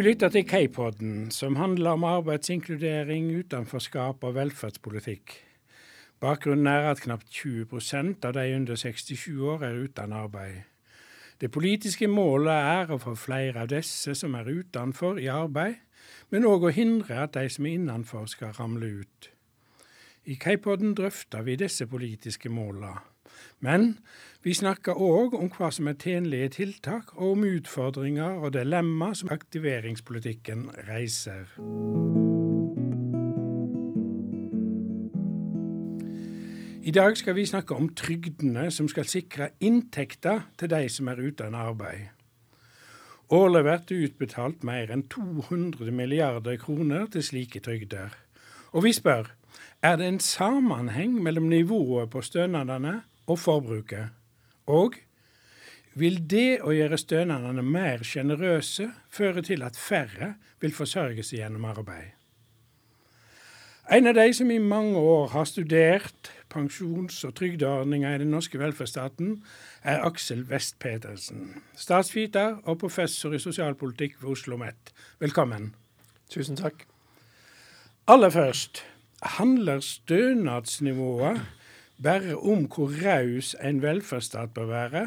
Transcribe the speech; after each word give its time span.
Du 0.00 0.04
lytter 0.04 0.28
til 0.32 0.46
K-podden, 0.48 1.30
som 1.30 1.56
handler 1.56 1.90
om 1.90 2.04
arbeidsinkludering, 2.08 3.26
utenforskap 3.38 4.24
og 4.24 4.34
velferdspolitikk. 4.34 5.34
Bakgrunnen 6.20 6.66
er 6.66 6.88
at 6.88 7.02
knapt 7.04 7.28
20% 7.28 8.24
av 8.24 8.32
de 8.32 8.46
under 8.56 8.80
67 8.80 9.28
år 9.44 9.66
er 9.68 9.76
uten 9.82 10.14
arbeid. 10.16 10.62
Det 11.40 11.50
politiske 11.52 12.08
målet 12.08 12.54
er 12.54 12.94
å 12.94 12.98
få 13.02 13.12
flere 13.12 13.66
av 13.66 13.68
disse 13.74 14.16
som 14.16 14.40
er 14.40 14.48
utenfor, 14.48 15.20
i 15.20 15.28
arbeid, 15.28 15.76
men 16.32 16.48
òg 16.48 16.64
å 16.64 16.72
hindre 16.72 17.20
at 17.26 17.36
de 17.36 17.44
som 17.52 17.68
er 17.68 17.76
innenfor 17.76 18.24
skal 18.32 18.56
ramle 18.56 19.04
ut. 19.04 19.30
I 20.24 20.40
K-podden 20.40 20.96
drøfter 20.96 21.44
vi 21.44 21.60
disse 21.60 21.84
politiske 21.84 22.48
målene. 22.48 22.96
Men 23.60 23.98
vi 24.42 24.54
snakker 24.56 24.96
òg 24.96 25.34
om 25.36 25.50
hva 25.52 25.68
som 25.74 25.88
er 25.90 25.98
tjenlige 26.00 26.48
tiltak, 26.60 27.12
og 27.16 27.34
om 27.34 27.44
utfordringer 27.44 28.40
og 28.40 28.54
dilemma 28.56 29.12
som 29.14 29.28
aktiveringspolitikken 29.32 30.70
reiser. 30.88 31.50
I 36.80 36.90
dag 36.96 37.16
skal 37.16 37.36
vi 37.36 37.44
snakke 37.46 37.76
om 37.76 37.90
trygdene 37.94 38.70
som 38.72 38.88
skal 38.88 39.04
sikre 39.04 39.50
inntekter 39.60 40.46
til 40.58 40.72
de 40.72 40.88
som 40.88 41.10
er 41.12 41.20
uten 41.20 41.54
arbeid. 41.54 42.08
Årlig 43.30 43.62
blir 43.62 43.82
det 43.86 43.98
utbetalt 44.06 44.64
mer 44.64 44.90
enn 44.90 45.04
200 45.12 45.92
milliarder 45.94 46.56
kroner 46.58 47.04
til 47.12 47.22
slike 47.22 47.60
trygder. 47.62 48.16
Og 48.72 48.88
vi 48.88 48.94
spør 48.96 49.28
er 49.82 50.00
det 50.00 50.08
en 50.08 50.20
sammenheng 50.20 51.20
mellom 51.22 51.52
nivået 51.52 52.10
på 52.10 52.24
stønadene 52.24 53.02
og 53.30 53.38
forbruket? 53.38 54.10
Og 54.70 54.98
vil 55.98 56.20
det 56.30 56.60
å 56.62 56.74
gjøre 56.74 56.98
stønadene 57.00 57.64
mer 57.66 58.04
sjenerøse 58.06 58.90
føre 59.10 59.42
til 59.46 59.64
at 59.66 59.78
færre 59.78 60.34
vil 60.62 60.74
forsørge 60.74 61.24
seg 61.26 61.42
gjennom 61.42 61.66
arbeid? 61.70 62.16
En 63.90 64.06
av 64.06 64.14
de 64.14 64.28
som 64.36 64.50
i 64.54 64.60
mange 64.62 64.98
år 64.98 65.32
har 65.32 65.48
studert 65.50 66.30
pensjons- 66.50 67.24
og 67.26 67.34
trygdeordninger 67.34 68.14
i 68.14 68.20
den 68.22 68.30
norske 68.30 68.58
velferdsstaten, 68.58 69.40
er 69.82 70.04
Aksel 70.06 70.44
West 70.50 70.78
Petersen. 70.78 71.56
Statsviter 71.74 72.60
og 72.70 72.78
professor 72.78 73.34
i 73.34 73.42
sosialpolitikk 73.42 74.20
ved 74.20 74.30
Oslo 74.30 74.54
OsloMet. 74.54 74.94
Velkommen. 75.18 75.74
Tusen 76.30 76.58
takk. 76.58 76.86
Aller 78.06 78.30
først, 78.30 78.84
handler 79.22 79.82
stønadsnivået 79.82 81.40
bare 82.02 82.36
om 82.36 82.66
hvor 82.70 82.92
raus 83.04 83.54
en 83.60 83.82
velferdsstat 83.82 84.54
bør 84.56 84.70
være? 84.72 85.04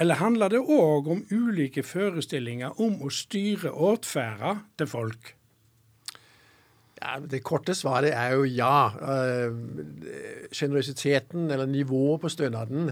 Eller 0.00 0.14
handler 0.14 0.48
det 0.48 0.60
òg 0.60 1.08
om 1.12 1.26
ulike 1.30 1.84
forestillinger 1.84 2.80
om 2.80 3.02
å 3.04 3.12
styre 3.12 3.72
atferden 3.92 4.64
til 4.80 4.88
folk? 4.88 5.34
Ja, 7.02 7.18
det 7.30 7.42
korte 7.42 7.74
svaret 7.74 8.14
er 8.14 8.36
jo 8.36 8.44
ja. 8.46 8.92
Sjenerøsiteten, 10.52 11.48
uh, 11.48 11.52
eller 11.52 11.66
nivået 11.66 12.20
på 12.20 12.28
stønaden, 12.28 12.90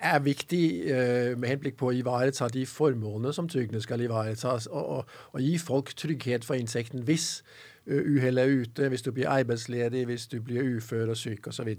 er 0.00 0.18
viktig 0.18 0.64
uh, 0.88 1.38
med 1.38 1.48
henblikk 1.48 1.76
på 1.76 1.90
å 1.90 1.94
ivareta 1.94 2.48
de 2.48 2.64
formålene 2.66 3.34
som 3.36 3.48
trygdene 3.48 3.82
skal 3.84 4.00
ivareta. 4.00 4.56
Og, 4.72 5.04
gi 5.38 5.58
folk 5.60 5.92
trygghet 5.96 6.44
for 6.44 6.56
insekten 6.56 7.04
hvis 7.04 7.42
uh, 7.90 8.00
uhellet 8.00 8.44
er 8.44 8.64
ute, 8.64 8.88
hvis 8.88 9.04
du 9.04 9.12
blir 9.12 9.28
arbeidsledig, 9.28 10.06
hvis 10.08 10.26
du 10.32 10.40
blir 10.40 10.78
ufør 10.78 11.12
og 11.12 11.20
syk 11.20 11.52
osv. 11.52 11.76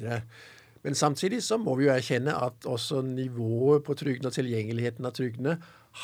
Men 0.86 0.96
samtidig 0.96 1.42
så 1.44 1.58
må 1.58 1.74
vi 1.80 1.88
jo 1.88 1.96
erkjenne 1.96 2.36
at 2.38 2.68
også 2.70 3.02
nivået 3.02 3.84
på 3.84 3.96
trygdene 3.98 4.30
og 4.30 4.38
tilgjengeligheten 4.38 5.08
av 5.08 5.16
trygdene 5.18 5.58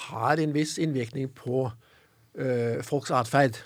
har 0.09 0.41
en 0.41 0.55
viss 0.55 0.79
innvirkning 0.81 1.29
på 1.37 1.67
øh, 1.69 2.81
folks 2.83 3.13
atferd. 3.13 3.61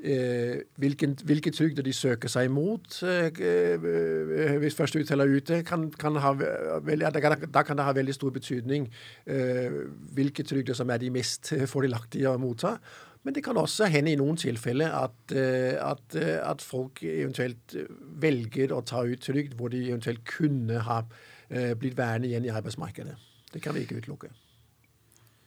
Eh, 0.00 0.62
hvilken, 0.80 1.18
hvilke 1.24 1.50
trygder 1.52 1.84
de 1.84 1.92
søker 1.92 2.30
seg 2.32 2.46
imot 2.48 3.02
eh, 3.04 3.82
hvis 4.62 4.76
første 4.78 5.02
uttaler 5.02 5.28
er 5.28 5.42
ute, 5.42 5.58
kan, 5.68 5.90
kan 5.92 6.16
ha, 6.24 6.30
vel, 6.86 7.04
da, 7.04 7.20
da, 7.44 7.62
kan 7.68 7.76
det 7.76 7.84
ha 7.84 7.92
veldig 7.92 8.14
stor 8.16 8.32
betydning 8.32 8.86
eh, 9.28 9.76
hvilke 10.16 10.46
trygder 10.48 10.78
som 10.78 10.88
er 10.88 11.02
de 11.02 11.12
mest 11.12 11.52
fordelaktige 11.68 12.32
å 12.32 12.40
motta. 12.40 12.78
Men 13.22 13.34
det 13.36 13.42
kan 13.44 13.58
også 13.60 13.90
hende 13.92 14.14
i 14.14 14.18
noen 14.18 14.38
tilfeller 14.40 14.94
at, 14.96 15.34
eh, 15.36 15.76
at, 15.76 16.14
eh, 16.16 16.38
at, 16.40 16.62
folk 16.64 17.02
eventuelt 17.04 17.74
velger 18.22 18.72
å 18.72 18.80
ta 18.86 19.04
ut 19.04 19.20
trygd 19.20 19.58
hvor 19.58 19.72
de 19.72 19.82
eventuelt 19.90 20.24
kunne 20.28 20.80
ha 20.86 21.02
eh, 21.50 21.74
blitt 21.76 21.98
værende 21.98 22.30
igjen 22.30 22.48
i 22.48 22.54
arbeidsmarkedet. 22.54 23.18
Det 23.52 23.60
kan 23.60 23.76
vi 23.76 23.84
ikke 23.84 24.00
utelukke. 24.00 24.32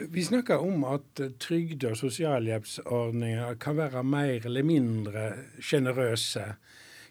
Vi 0.03 0.23
snakker 0.25 0.61
om 0.61 0.83
at 0.89 1.21
trygde- 1.39 1.93
og 1.93 1.97
sosialhjelpsordninger 1.97 3.57
kan 3.61 3.77
være 3.77 4.03
mer 4.03 4.45
eller 4.45 4.65
mindre 4.67 5.27
sjenerøse. 5.61 6.45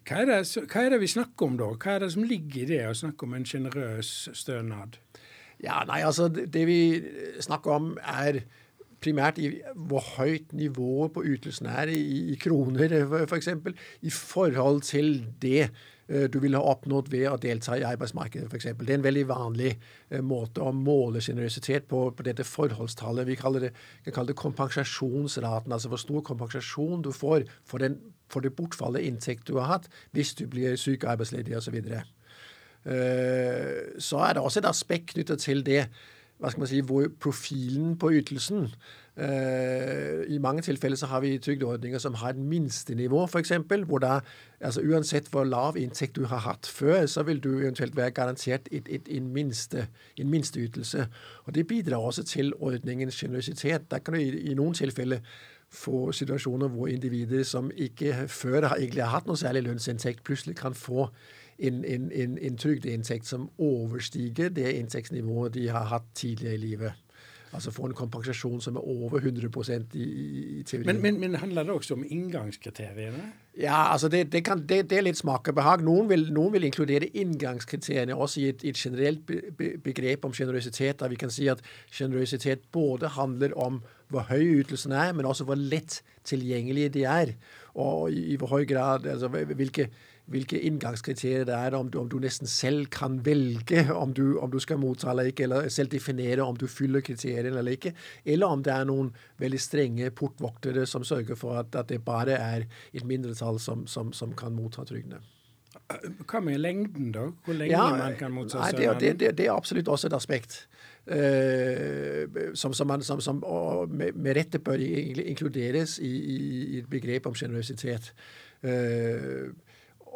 Hva, 0.06 0.22
hva, 0.26 0.82
er 0.82 0.90
det 0.90 1.00
vi 1.00 1.10
snakker 1.10 1.46
om 1.46 1.58
da? 1.58 1.70
Hva 1.78 1.96
er 1.96 2.04
det 2.04 2.12
som 2.14 2.26
ligger 2.26 2.62
i 2.62 2.70
det 2.74 2.82
å 2.88 2.96
snakke 2.98 3.26
om 3.26 3.34
en 3.38 3.46
sjenerøs 3.46 4.10
stønad? 4.36 4.98
Ja, 5.62 5.82
nei, 5.86 6.02
altså 6.02 6.26
Det 6.28 6.66
vi 6.66 6.80
snakker 7.40 7.78
om, 7.78 7.92
er 8.02 8.42
primært 9.02 9.38
i 9.42 9.50
hvor 9.74 10.04
høyt 10.16 10.52
nivået 10.56 11.14
på 11.14 11.24
ytelsen 11.26 11.68
er 11.70 11.90
i, 11.92 12.32
i 12.32 12.36
kroner, 12.40 12.94
f.eks., 13.28 13.50
for 13.62 13.82
i 14.02 14.12
forhold 14.12 14.82
til 14.86 15.10
det 15.42 15.62
eh, 15.66 16.28
du 16.32 16.38
ville 16.42 16.60
ha 16.60 16.72
oppnådd 16.74 17.10
ved 17.12 17.26
å 17.30 17.38
delta 17.40 17.76
i 17.78 17.84
arbeidsmarkedet, 17.86 18.48
f.eks. 18.48 18.70
Det 18.78 18.88
er 18.88 19.00
en 19.00 19.06
veldig 19.06 19.26
vanlig 19.30 19.74
uh, 19.74 20.20
måte 20.24 20.64
å 20.64 20.72
måle 20.76 21.22
generøsitet 21.24 21.88
på, 21.90 22.04
på 22.16 22.26
dette 22.26 22.46
forholdstallet. 22.46 23.28
Vi 23.28 23.38
kaller 23.40 23.68
det, 23.68 23.74
kan 24.06 24.18
kalle 24.18 24.32
det 24.32 24.40
kompensasjonsraten, 24.40 25.74
altså 25.74 25.92
hvor 25.92 26.02
stor 26.02 26.24
kompensasjon 26.32 27.04
du 27.06 27.12
får 27.16 27.46
for, 27.68 27.82
den, 27.82 27.98
for 28.32 28.44
det 28.44 28.54
bortfallet 28.58 29.06
inntekt 29.08 29.48
du 29.50 29.58
har 29.60 29.70
hatt 29.76 29.92
hvis 30.16 30.34
du 30.38 30.46
blir 30.50 30.78
syk, 30.80 31.06
arbeidsledig 31.08 31.56
osv. 31.58 31.70
Så, 31.72 31.76
videre. 31.78 32.02
så 34.02 34.18
er 34.26 34.34
det 34.34 34.42
også 34.42 34.60
et 34.60 34.66
aspekt 34.68 35.12
knyttet 35.14 35.40
til 35.44 35.62
det 35.64 35.84
hva 36.42 36.50
skal 36.50 36.64
man 36.64 36.68
si, 36.72 36.80
hvor 36.82 37.06
profilen 37.22 37.94
på 37.98 38.10
ytelsen. 38.18 38.64
eh, 39.16 40.24
I 40.26 40.38
mange 40.42 40.62
tilfeller 40.62 40.96
så 40.98 41.06
har 41.06 41.20
vi 41.20 41.38
trygdeordninger 41.38 41.98
som 42.02 42.14
har 42.14 42.34
et 42.34 42.36
minstenivå, 42.36 43.24
f.eks. 43.24 43.52
Hvor 43.86 43.98
da, 44.02 44.20
altså 44.60 44.82
uansett 44.82 45.28
hvor 45.30 45.44
lav 45.44 45.78
inntekt 45.78 46.16
du 46.16 46.24
har 46.26 46.42
hatt 46.42 46.66
før, 46.66 47.06
så 47.06 47.22
vil 47.22 47.38
du 47.40 47.60
eventuelt 47.60 47.96
være 47.96 48.10
garantert 48.10 48.68
et, 48.72 48.88
et, 48.90 49.08
en, 49.08 49.28
minste, 49.32 49.86
en 50.18 50.30
minsteytelse. 50.30 51.06
Og 51.44 51.54
Det 51.54 51.66
bidrar 51.66 51.96
også 51.96 52.24
til 52.24 52.52
ordningens 52.58 53.14
sjenerøsitet. 53.14 53.90
Da 53.90 53.98
kan 53.98 54.14
du 54.14 54.20
i, 54.20 54.50
i 54.50 54.54
noen 54.54 54.74
tilfeller 54.74 55.22
få 55.72 56.12
situasjoner 56.12 56.68
hvor 56.68 56.90
individer 56.90 57.42
som 57.42 57.70
ikke 57.76 58.26
før 58.28 58.66
har 58.66 58.76
egentlig 58.76 59.04
har 59.04 59.14
hatt 59.14 59.30
noe 59.30 59.38
særlig 59.40 59.62
lønnsinntekt, 59.62 60.24
plutselig 60.24 60.56
kan 60.56 60.74
få 60.74 61.08
en, 61.62 61.84
en, 61.84 62.10
en, 62.12 62.38
en 62.38 62.58
trygdeinntekt 62.58 63.26
som 63.26 63.50
overstiger 63.58 64.50
det 64.50 64.72
inntektsnivået 64.80 65.54
de 65.54 65.68
har 65.68 65.90
hatt 65.92 66.10
tidligere 66.18 66.54
i 66.54 66.62
livet. 66.66 66.92
Altså 67.52 67.70
få 67.70 67.84
en 67.90 67.94
kompensasjon 67.94 68.60
som 68.64 68.76
er 68.80 68.84
over 68.88 69.18
100 69.18 69.88
i, 69.94 70.04
i 70.58 70.62
teorien. 70.62 70.86
Men, 70.86 71.02
men, 71.02 71.20
men, 71.20 71.34
handler 71.34 71.62
det 71.62 71.72
også 71.72 71.94
om 71.94 72.04
inngangskriteriene? 72.08 73.26
Ja, 73.60 73.92
altså 73.92 74.08
det, 74.08 74.32
det, 74.32 74.44
kan, 74.44 74.62
det, 74.68 74.90
det 74.90 74.98
er 74.98 75.04
litt 75.04 75.20
smak 75.20 75.48
og 75.48 75.58
behag. 75.58 75.84
Noen 75.84 76.08
vil, 76.08 76.30
noen 76.32 76.54
vil, 76.54 76.64
inkludere 76.64 77.10
inngangskriteriene 77.12 78.16
også 78.16 78.40
i 78.40 78.46
et, 78.54 78.64
et 78.64 78.76
generelt 78.80 79.26
be, 79.28 79.42
be, 79.58 79.74
begrep 79.84 80.24
om 80.24 80.32
sjenerøsitet. 80.32 81.04
Vi 81.12 81.20
kan 81.20 81.30
si 81.30 81.50
at 81.52 81.60
sjenerøsitet 81.92 82.64
både 82.72 83.12
handler 83.18 83.52
om 83.60 83.82
hvor 84.12 84.24
høy 84.32 84.62
ytelsen 84.62 84.96
er, 84.96 85.12
men 85.12 85.28
også 85.28 85.44
hvor 85.44 85.60
lett 85.60 86.00
tilgjengelige 86.24 86.94
de 86.96 87.04
er. 87.04 87.34
Og 87.74 88.08
i, 88.12 88.30
i 88.32 88.40
hvor 88.40 88.54
høy 88.56 88.64
grad 88.68 89.04
altså 89.12 89.28
hvilke 89.28 89.90
hvilke 90.30 90.60
inngangskriterier 90.60 91.44
det 91.48 91.54
er, 91.56 91.74
om 91.74 91.90
du, 91.90 91.98
om 92.00 92.08
du 92.08 92.18
nesten 92.22 92.48
selv 92.50 92.86
kan 92.94 93.18
velge 93.26 93.84
om 94.02 94.14
du, 94.14 94.38
om 94.38 94.50
du, 94.52 94.58
skal 94.62 94.80
motta 94.80 95.10
eller 95.10 95.32
ikke, 95.32 95.48
eller 95.48 95.68
selv 95.72 95.90
definere 95.92 96.44
om 96.44 96.56
du 96.58 96.68
fyller 96.70 97.04
kriteriene 97.04 97.58
eller 97.58 97.76
ikke, 97.76 97.94
eller 98.24 98.54
om 98.54 98.62
det 98.62 98.72
er 98.74 98.88
noen 98.88 99.10
veldig 99.42 99.60
strenge 99.60 100.10
portvoktere 100.14 100.86
som 100.86 101.04
sørger 101.04 101.38
for 101.38 101.58
at, 101.60 101.74
at 101.74 101.90
det 101.90 102.04
bare 102.06 102.38
er 102.38 102.66
et 102.92 103.06
mindretall 103.06 103.60
som, 103.60 103.86
som, 103.90 104.12
som 104.16 104.34
kan 104.38 104.54
motta 104.54 104.86
trygdene. 104.88 105.20
Hva 106.28 106.40
med 106.44 106.60
lengden, 106.60 107.10
da? 107.12 107.26
Hvor 107.44 107.56
lenge 107.56 107.72
ja, 107.72 107.88
man 107.96 108.14
kan 108.16 108.32
motta 108.32 108.62
stønaden? 108.70 109.00
Det, 109.00 109.12
det, 109.20 109.32
det, 109.38 109.48
er 109.48 109.56
absolutt 109.56 109.88
også 109.88 110.08
et 110.08 110.16
aspekt. 110.16 110.56
Uh, 111.02 112.54
som, 112.54 112.72
som, 112.76 112.86
man, 112.86 113.02
som, 113.02 113.20
som 113.20 113.40
med, 113.90 114.14
med, 114.14 114.36
rette 114.38 114.60
bør 114.62 114.78
inkluderes 114.78 115.98
i, 115.98 116.12
i, 116.12 116.38
i 116.76 116.78
et 116.78 116.88
begrep 116.90 117.26
om 117.26 117.34
sjenerøsitet. 117.36 118.12
Uh, 118.62 119.50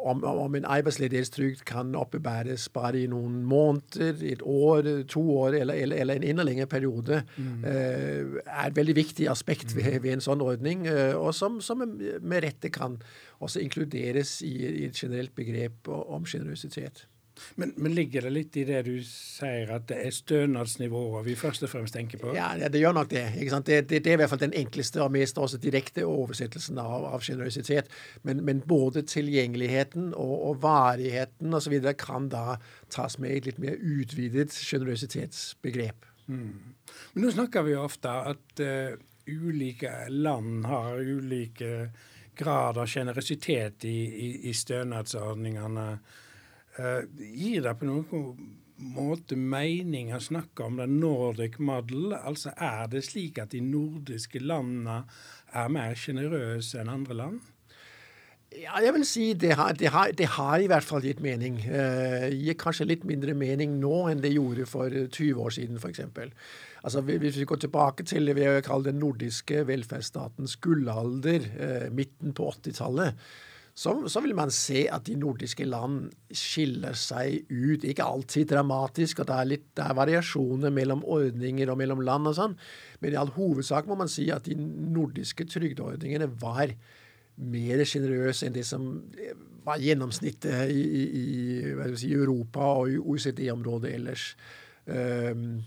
om, 0.07 0.23
om 0.23 0.55
en 0.57 0.67
arbeidsledighetstrygd 0.67 1.63
kan 1.67 1.95
oppebæres 1.97 2.67
bare 2.73 3.01
i 3.01 3.09
noen 3.11 3.41
måneder, 3.47 4.21
et 4.23 4.41
år, 4.45 4.89
to 5.11 5.23
år 5.37 5.59
eller, 5.61 5.73
eller, 5.73 6.01
eller 6.03 6.19
en 6.19 6.27
enda 6.31 6.45
lengre 6.47 6.67
periode, 6.71 7.21
mm. 7.37 7.65
uh, 7.65 8.39
er 8.45 8.63
et 8.65 8.77
veldig 8.77 8.95
viktig 8.97 9.29
aspekt 9.31 9.75
ved, 9.77 9.99
ved 10.05 10.17
en 10.17 10.25
sånn 10.29 10.43
ordning, 10.45 10.87
uh, 10.89 11.15
og 11.19 11.33
som, 11.35 11.59
som, 11.63 11.83
med 11.83 12.43
rette 12.45 12.71
kan 12.73 12.99
også 13.43 13.61
inkluderes 13.63 14.39
i, 14.45 14.55
i 14.83 14.87
et 14.89 14.97
generelt 14.97 15.35
begrep 15.37 15.91
om 15.91 16.25
sjenerøsitet. 16.27 17.05
Men, 17.55 17.73
men, 17.77 17.93
ligger 17.95 18.27
det 18.27 18.31
litt 18.33 18.57
i 18.57 18.63
det 18.67 18.83
du 18.87 18.95
sier, 19.05 19.71
at 19.73 19.87
det 19.89 19.97
er 20.05 20.13
stønadsnivået 20.13 21.25
vi 21.25 21.35
først 21.39 21.65
og 21.65 21.71
fremst 21.71 21.95
tenker 21.97 22.21
på? 22.21 22.33
Ja, 22.37 22.51
det, 22.57 22.81
gjør 22.81 22.95
nok 22.97 23.09
det. 23.11 23.25
Det, 23.37 23.63
det, 23.67 24.01
det, 24.05 24.11
er 24.11 24.17
i 24.17 24.21
hvert 24.21 24.31
fall 24.33 24.43
den 24.43 24.55
enkleste 24.57 25.01
og 25.03 25.13
mest 25.15 25.39
også 25.41 25.59
direkte 25.61 26.05
oversettelsen 26.07 26.79
av, 26.81 27.07
av 27.11 27.25
generøsitet. 27.25 27.91
Men, 28.27 28.43
men, 28.45 28.63
både 28.67 29.05
tilgjengeligheten 29.07 30.11
og, 30.13 30.35
og 30.49 30.61
varigheten 30.65 31.53
osv. 31.53 31.77
kan 31.97 32.29
da 32.33 32.57
tas 32.93 33.17
med 33.21 33.33
i 33.33 33.41
et 33.41 33.51
litt 33.51 33.63
mer 33.63 33.77
utvidet 33.77 34.53
generøsitetsbegrep. 34.57 36.07
Mm. 36.27 36.75
Men 37.13 37.23
nå 37.23 37.31
snakker 37.31 37.63
vi 37.63 37.77
ofte 37.79 38.11
at 38.33 38.61
uh, 38.63 38.97
ulike 39.27 39.91
land 40.09 40.65
har 40.67 40.99
ulike 40.99 41.89
grad 42.37 42.77
av 42.77 42.87
generøsitet 42.87 43.85
i, 43.85 43.97
i, 44.27 44.29
i 44.49 44.53
stønadsordningene. 44.53 45.87
Uh, 46.77 47.03
gir 47.17 47.65
det 47.65 47.73
på 47.79 47.89
noen 47.89 48.37
måte 48.77 49.37
mening 49.37 50.11
å 50.13 50.21
snakke 50.21 50.65
om 50.67 50.77
den 50.77 50.99
Nordic 51.01 51.57
model? 51.59 52.13
Altså 52.17 52.53
Er 52.53 52.87
det 52.91 53.05
slik 53.07 53.39
at 53.41 53.53
de 53.55 53.61
nordiske 53.65 54.41
landene 54.43 55.03
er 55.53 55.69
mer 55.73 55.97
sjenerøse 55.97 56.81
enn 56.81 56.93
andre 56.93 57.17
land? 57.17 57.45
Ja, 58.55 58.77
jeg 58.79 58.93
vil 58.95 59.03
si 59.03 59.25
det 59.35 59.57
har, 59.59 59.73
det 59.75 59.89
har, 59.91 60.13
det 60.15 60.29
har 60.37 60.61
i 60.63 60.69
hvert 60.71 60.85
fall 60.87 61.03
gitt 61.03 61.19
mening. 61.19 61.59
Eh, 61.67 62.29
gir 62.31 62.55
kanskje 62.57 62.87
litt 62.87 63.03
mindre 63.05 63.35
mening 63.35 63.75
nå 63.81 64.05
enn 64.07 64.21
det 64.23 64.31
gjorde 64.31 64.65
for 64.69 64.93
20 64.93 65.41
år 65.43 65.51
siden, 65.57 65.81
f.eks. 65.81 65.99
Altså, 66.87 67.03
hvis 67.03 67.41
vi 67.41 67.47
går 67.49 67.59
tilbake 67.65 68.05
til 68.07 68.29
det 68.29 68.37
vi 68.37 68.47
kaller 68.63 68.93
den 68.93 69.01
nordiske 69.03 69.65
velferdsstatens 69.67 70.55
gullalder, 70.63 71.49
eh, 71.59 71.87
midten 71.91 72.31
på 72.37 72.47
80-tallet, 72.53 73.19
så, 73.77 73.91
så, 74.09 74.21
vil 74.25 74.33
man 74.33 74.49
se 74.53 74.87
at 74.89 75.05
de 75.05 75.13
nordiske 75.21 75.65
land 75.69 76.07
skiller 76.33 76.97
seg 76.97 77.43
ut. 77.51 77.83
Ikke 77.85 78.07
alltid 78.09 78.49
dramatisk, 78.49 79.21
og 79.21 79.27
det 79.29 79.35
er, 79.35 79.49
litt, 79.51 79.67
det 79.77 79.83
er 79.85 79.97
variasjoner 79.99 80.73
mellom 80.73 81.03
ordninger 81.05 81.69
og 81.69 81.77
mellom 81.77 82.01
land 82.01 82.31
og 82.31 82.37
sånn, 82.39 82.55
men 83.03 83.13
i 83.13 83.19
all 83.21 83.29
hovedsak 83.35 83.85
må 83.85 83.99
man 83.99 84.09
si 84.09 84.31
at 84.33 84.49
de 84.49 84.57
nordiske 84.57 85.45
trygdeordningene 85.53 86.29
var 86.41 86.73
mer 87.37 87.83
sjenerøse 87.85 88.47
enn 88.47 88.55
det 88.55 88.65
som 88.65 88.87
var 89.67 89.83
gjennomsnittet 89.83 90.71
i, 90.73 90.81
i, 90.81 91.03
i 91.61 91.91
si, 91.99 92.09
Europa 92.17 92.71
og 92.79 92.95
i 92.95 92.97
OECD-området 92.97 93.93
ellers. 93.93 94.31
Um, 94.89 95.59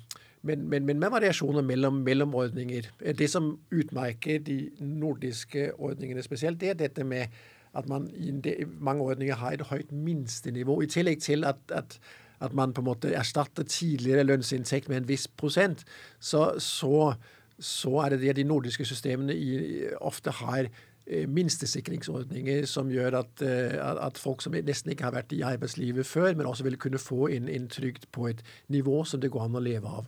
men, 0.42 0.64
men, 0.72 0.86
men, 0.88 0.98
med 0.98 1.12
variasjoner 1.12 1.62
mellom, 1.62 2.00
mellom, 2.02 2.34
ordninger. 2.34 2.88
Det 3.18 3.28
som 3.30 3.52
utmerker 3.70 4.40
de 4.42 4.58
nordiske 4.80 5.68
ordningene 5.76 6.24
spesielt, 6.24 6.58
det 6.60 6.72
er 6.72 6.78
dette 6.80 7.04
med 7.04 7.28
at 7.74 7.88
man 7.88 8.08
i 8.14 8.32
mange 8.78 9.02
ordninger 9.02 9.34
har 9.34 9.54
et 9.54 9.66
høyt 9.70 9.92
minstenivå. 9.92 10.80
I 10.82 10.90
tillegg 10.90 11.22
til 11.22 11.44
at, 11.44 11.60
at, 11.70 11.98
at 12.40 12.54
man 12.54 12.72
på 12.74 12.82
en 12.82 12.90
måte 12.90 13.12
erstatter 13.14 13.62
tidligere 13.62 14.26
lønnsinntekt 14.26 14.88
med 14.88 15.02
en 15.02 15.08
viss 15.08 15.28
prosent, 15.28 15.84
så, 16.18 16.54
så, 16.58 17.12
så 17.58 17.96
er 18.04 18.14
det 18.14 18.22
det 18.24 18.36
de 18.40 18.48
nordiske 18.48 18.84
systemene 18.84 19.36
i, 19.36 19.84
ofte 20.00 20.34
har 20.42 20.70
Eh, 21.10 21.26
minstesikringsordninger 21.28 22.66
som 22.70 22.90
gjør 22.92 23.16
at, 23.18 23.42
eh, 23.42 23.72
at, 24.06 24.18
folk 24.18 24.42
som 24.44 24.54
nesten 24.54 24.92
ikke 24.92 25.08
har 25.08 25.14
vært 25.16 25.32
i 25.34 25.40
arbeidslivet 25.42 26.06
før, 26.06 26.34
men 26.38 26.46
også 26.46 26.62
vil 26.68 26.76
kunne 26.78 27.00
få 27.02 27.26
en, 27.34 27.48
en 27.48 27.66
på 28.12 28.28
et 28.28 28.42
nivå 28.68 29.04
som 29.04 29.20
det 29.20 29.30
går 29.34 29.48
an 29.48 29.58
å 29.58 29.64
leve 29.64 29.90
av. 29.90 30.06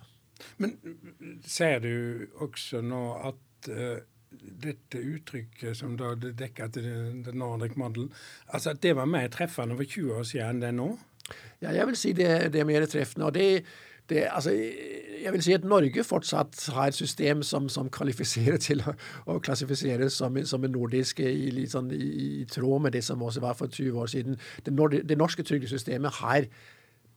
Men 0.62 0.76
ser 1.42 1.80
du 1.82 2.28
også 2.44 2.84
nå 2.86 3.02
at 3.32 3.70
uh, 3.70 3.98
dette 4.40 4.98
uttrykket 4.98 5.76
som 5.78 5.96
da 5.98 6.14
dekker 6.16 6.74
til 6.74 6.90
den 7.26 7.40
Nordic 7.40 7.76
model, 7.80 8.10
altså 8.48 8.74
at 8.74 8.82
det 8.82 8.96
var 8.96 9.08
mer 9.10 9.30
treffende 9.32 9.78
for 9.78 9.88
20 9.88 10.18
år 10.18 10.28
siden 10.28 10.50
enn 10.50 10.62
det 10.62 10.70
er 10.72 10.76
nå? 10.76 10.90
Ja, 11.62 11.72
jeg 11.72 11.86
vil 11.88 11.96
si 11.96 12.12
det, 12.16 12.28
det 12.52 12.60
er 12.60 12.68
mer 12.68 12.86
treffende. 12.90 13.26
og 13.30 13.34
det 13.34 13.64
det, 14.08 14.28
altså, 14.30 14.50
jeg 15.24 15.32
vil 15.32 15.42
si 15.42 15.52
at 15.52 15.64
Norge 15.64 16.04
fortsatt 16.04 16.66
har 16.74 16.90
et 16.90 16.94
system 16.94 17.42
som, 17.42 17.68
som 17.68 17.90
kvalifiserer 17.90 18.56
til 18.56 18.82
å, 18.82 18.94
å 19.30 19.38
klassifiseres 19.38 20.18
som, 20.18 20.36
som 20.44 20.64
en 20.64 20.74
nordisk 20.74 21.20
i, 21.20 21.66
sånn, 21.70 21.90
i, 21.94 22.08
i, 22.42 22.44
tråd 22.50 22.82
med 22.82 22.96
det 22.96 23.04
som 23.06 23.22
også 23.22 23.40
var 23.44 23.54
for 23.58 23.70
20 23.70 24.00
år 24.02 24.10
siden. 24.10 24.38
Det, 24.66 24.74
det 25.08 25.18
norske 25.18 25.46
trygdesystemet 25.46 26.18
har 26.18 26.48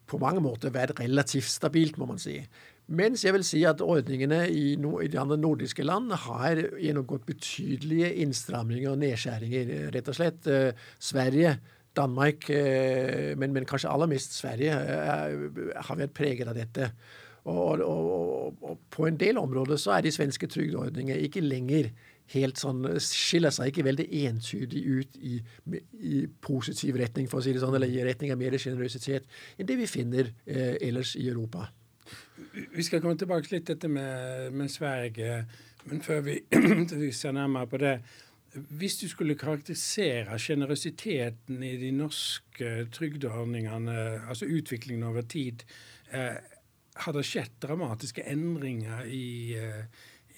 på 0.05 0.19
mange 0.21 0.41
måter 0.43 0.73
vært 0.73 0.99
relativt 0.99 1.49
stabilt, 1.49 1.97
må 1.97 2.07
man 2.09 2.21
si. 2.21 2.39
Mens 2.85 3.23
jeg 3.25 3.33
vil 3.33 3.45
si 3.45 3.63
at 3.65 3.81
ordningene 3.81 4.43
i, 4.53 4.75
no, 4.77 4.99
i 5.01 5.09
de 5.09 5.17
andre 5.17 5.37
nordiske 5.41 5.85
land 5.85 6.13
har 6.27 6.59
gjennomgått 6.77 7.25
betydelige 7.25 8.11
innstramninger 8.21 8.91
og 8.91 8.99
nedskjæringer. 9.01 9.71
Rett 9.95 10.11
og 10.11 10.17
slett 10.19 10.49
eh, 10.51 10.85
Sverige 11.01 11.55
Danmark, 11.97 12.49
eh, 12.53 13.33
men, 13.39 13.55
men, 13.55 13.65
kanskje 13.65 13.89
aller 13.89 14.09
mest 14.11 14.35
Sverige, 14.37 14.75
eh, 14.75 15.79
har 15.87 16.01
vært 16.01 16.13
preget 16.13 16.51
av 16.51 16.57
dette. 16.57 16.91
Og, 17.45 17.81
og, 17.81 18.11
og, 18.11 18.61
og, 18.61 18.77
på 18.93 19.05
en 19.09 19.17
del 19.21 19.37
områder 19.41 19.79
så 19.81 19.95
er 19.95 20.05
de 20.05 20.13
svenske 20.13 20.49
trygdeordningene 20.49 21.25
ikke 21.27 21.43
lenger 21.45 21.91
helt 22.33 22.59
sånn 22.59 22.83
Skiller 23.03 23.53
seg 23.53 23.71
ikke 23.71 23.85
veldig 23.85 24.05
entydig 24.25 24.83
ut 24.85 25.17
i, 25.19 25.37
i, 25.99 26.25
positiv 26.41 26.97
retning, 27.01 27.29
for 27.31 27.41
å 27.41 27.45
si 27.45 27.53
det 27.55 27.63
sånn, 27.63 27.75
eller 27.77 27.91
i 27.91 28.03
retning 28.05 28.33
av 28.33 28.41
mer 28.41 28.57
sjenerøsitet 28.57 29.29
enn 29.59 29.69
det 29.69 29.77
vi 29.79 29.89
finner 29.89 30.31
eh, 30.45 30.75
ellers 30.81 31.15
i 31.19 31.27
Europa. 31.29 31.67
Vi 32.75 32.83
skal 32.85 33.01
komme 33.03 33.17
tilbake 33.19 33.51
litt 33.51 33.65
til 33.67 33.75
dette 33.75 33.89
med, 33.91 34.53
med 34.55 34.71
Sverige, 34.71 35.43
men 35.89 36.01
før 36.05 36.23
vi, 36.25 36.39
vi 37.05 37.11
ser 37.15 37.35
nærmere 37.37 37.69
på 37.69 37.81
det 37.81 37.97
hvis 38.55 38.97
du 39.01 39.07
skulle 39.11 39.35
karakterisere 39.35 40.37
sjenerøsiteten 40.39 41.63
i 41.65 41.75
de 41.79 41.91
norske 41.91 42.85
trygdeordningene, 42.95 43.95
altså 44.29 44.47
utviklingen 44.47 45.03
over 45.03 45.25
tid, 45.27 45.65
eh, 46.11 46.37
har 46.95 47.13
det 47.13 47.25
skjedd 47.27 47.57
dramatiske 47.63 48.23
endringer 48.31 49.03
i 49.11 49.25
eh, 49.34 49.34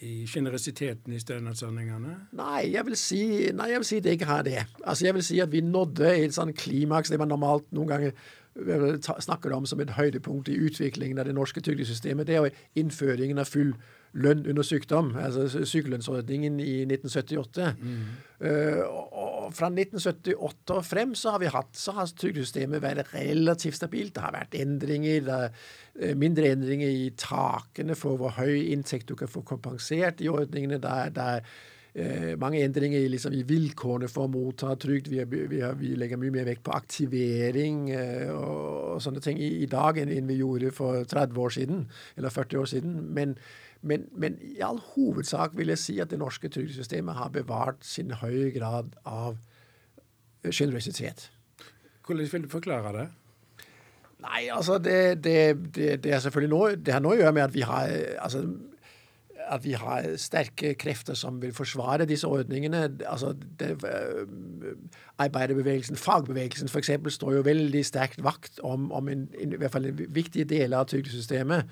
i 0.05 0.27
sjenerøsiteten 0.29 1.13
i 1.15 1.19
stønadsordningene? 1.21 2.15
Nei, 2.37 2.73
jeg 2.73 2.85
vil 2.85 2.97
si, 2.99 3.21
nei, 3.55 3.71
jeg 3.73 3.81
vil 3.81 3.89
si 3.89 4.01
det 4.03 4.17
ikke 4.17 4.29
har 4.29 4.43
det. 4.45 4.59
Altså, 4.83 5.07
jeg 5.07 5.17
vil 5.17 5.25
si 5.25 5.39
at 5.41 5.51
vi 5.53 5.63
nådde 5.65 6.11
et 6.13 6.35
sånn 6.35 6.53
klimaks, 6.57 7.09
det 7.13 7.19
man 7.21 7.31
normalt 7.33 7.65
noen 7.75 7.89
ganger 7.89 8.27
snakker 9.21 9.53
om 9.53 9.65
som 9.65 9.79
et 9.83 9.93
høydepunkt 9.97 10.49
i 10.49 10.57
utviklingen 10.67 11.19
av 11.19 11.27
det 11.29 11.35
norske 11.37 11.61
trygdesystemet. 11.61 12.27
Det 12.27 12.35
er 12.35 12.47
jo 12.47 12.81
innføringen 12.81 13.39
av 13.41 13.49
full 13.49 13.75
lønn 14.17 14.45
under 14.49 14.65
sykdom, 14.65 15.11
altså 15.19 15.63
sykelønnsordningen 15.67 16.59
i 16.63 16.79
1978. 16.87 17.67
Mm. 17.77 18.01
Uh, 18.41 18.81
og 18.87 19.53
fra 19.57 19.69
1978 19.69 20.77
og 20.77 20.83
frem 20.85 21.13
så 21.17 21.35
har 21.35 21.43
vi 21.43 21.51
hatt, 21.53 21.71
så 21.77 21.93
har 21.97 22.09
trygdesystemet 22.17 22.81
vært 22.83 23.13
relativt 23.13 23.77
stabilt. 23.77 24.15
Det 24.15 24.25
har 24.25 24.35
vært 24.35 24.57
endringer, 24.57 25.23
det 25.27 25.39
er 26.09 26.19
mindre 26.19 26.51
endringer 26.55 26.89
i 26.89 27.09
takene 27.19 27.97
for 27.97 28.19
hvor 28.19 28.37
høy 28.39 28.71
inntekt 28.73 29.09
du 29.11 29.17
kan 29.19 29.31
få 29.31 29.43
kompensert 29.45 30.23
i 30.23 30.31
ordningene. 30.31 30.81
der, 30.81 31.13
der 31.13 31.41
mange 32.37 32.59
endringer 32.61 33.01
i, 33.01 33.09
liksom, 33.09 33.33
i, 33.33 33.41
vilkårene 33.47 34.09
for 34.11 34.27
å 34.27 34.31
motta 34.31 34.75
trygd. 34.77 35.07
Vi, 35.09 35.23
vi, 35.25 35.61
vi, 35.79 35.93
legger 35.97 36.19
mye 36.21 36.35
mer 36.35 36.45
vekt 36.45 36.61
på 36.67 36.75
aktivering 36.77 37.87
og, 38.35 38.59
og, 38.97 38.99
sånne 39.01 39.23
ting 39.25 39.39
i, 39.41 39.49
i 39.63 39.69
dag 39.71 39.97
enn, 40.01 40.11
enn 40.13 40.29
vi 40.29 40.37
gjorde 40.41 40.73
for 40.77 41.07
30 41.09 41.41
år 41.41 41.55
siden, 41.55 41.87
eller 42.19 42.35
40 42.35 42.61
år 42.61 42.69
siden. 42.75 42.99
Men 43.17 43.33
men, 43.81 44.07
men, 44.11 44.37
i 44.41 44.61
all 44.65 44.79
hovedsak 44.95 45.53
vil 45.57 45.69
jeg 45.73 45.81
si 45.81 45.99
at 46.01 46.09
det 46.09 46.19
norske 46.19 46.49
trygdesystemet 46.49 47.15
har 47.15 47.29
bevart 47.33 47.85
sin 47.85 48.11
høye 48.21 48.49
grad 48.55 48.95
av 49.05 49.37
sjenerøsitet. 50.49 51.27
Hvordan 52.05 52.29
vil 52.31 52.43
du 52.43 52.49
forklare 52.49 52.93
det? 52.95 53.07
Nei, 54.23 54.47
altså 54.49 54.79
det, 54.81 55.23
det, 55.23 55.37
det, 55.75 56.03
det 56.03 56.13
er 56.13 56.19
selvfølgelig 56.19 56.49
noe, 56.49 56.75
det 56.75 56.93
har 56.95 57.03
noe 57.03 57.13
å 57.13 57.19
gjøre 57.19 57.35
med 57.37 57.43
at 57.43 57.53
vi 57.53 57.65
har 57.67 57.91
altså, 58.23 58.41
at 59.47 59.63
vi 59.65 59.75
har 59.79 60.07
sterke 60.21 60.73
krefter 60.79 61.17
som 61.17 61.41
vil 61.41 61.53
forsvare 61.55 62.07
disse 62.09 62.27
ordningene. 62.27 62.83
Altså, 63.07 63.33
det, 63.59 63.75
arbeiderbevegelsen, 65.17 65.99
fagbevegelsen 65.99 66.69
f.eks., 66.71 66.91
står 67.17 67.37
jo 67.37 67.45
veldig 67.47 67.85
sterkt 67.85 68.23
vakt 68.23 68.59
om, 68.63 68.91
om 68.91 69.09
en, 69.09 69.27
i 69.39 69.55
hvert 69.55 69.71
fall 69.73 69.89
en 69.89 70.03
viktig 70.15 70.47
del 70.49 70.75
av 70.77 70.89
trygdesystemet. 70.91 71.71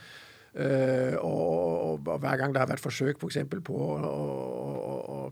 Uh, 0.55 1.17
og, 1.19 2.05
og, 2.07 2.19
hver 2.23 2.37
gang 2.39 2.53
det 2.55 2.61
har 2.61 2.69
vært 2.69 2.83
forsøk 2.83 3.19
f.eks. 3.19 3.41
For 3.51 3.65
på 3.67 3.75
å, 3.75 5.25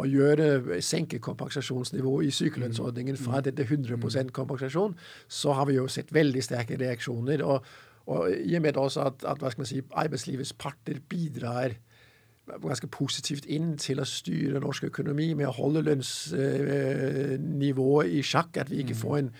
å, 0.00 0.06
gjøre, 0.08 0.78
senke 0.80 1.20
kompensasjonsnivået 1.20 2.30
i 2.30 2.32
sykelønnsordningen 2.32 3.18
fra 3.20 3.42
mm. 3.42 3.44
dette 3.50 3.66
100% 3.68 4.32
kompensasjon, 4.32 4.96
så 5.28 5.52
har 5.58 5.68
vi 5.68 5.76
jo 5.76 5.84
sett 5.92 6.14
veldig 6.16 6.44
sterke 6.46 6.80
reaksjoner. 6.80 7.44
Og, 7.44 7.68
og 8.08 8.32
i 8.32 8.56
og 8.56 8.64
med 8.64 8.80
også 8.80 9.04
at, 9.10 9.28
at 9.28 9.42
hva 9.42 9.52
skal 9.52 9.66
man 9.66 9.68
si, 9.68 9.82
arbeidslivets 9.92 10.54
parter 10.56 11.02
bidrar 11.12 11.76
ganske 12.62 12.88
positivt 12.92 13.46
inn 13.46 13.78
til 13.80 14.00
å 14.00 14.04
styre 14.08 14.60
norsk 14.62 14.84
økonomi 14.90 15.28
med 15.38 15.46
å 15.48 15.56
holde 15.56 15.86
lønnsnivået 15.88 18.06
i 18.16 18.18
sjakk, 18.26 18.52
at 18.60 18.70
vi 18.70 18.76
ikke 18.84 18.98
mm. 18.98 19.02
får 19.02 19.16
en 19.24 19.30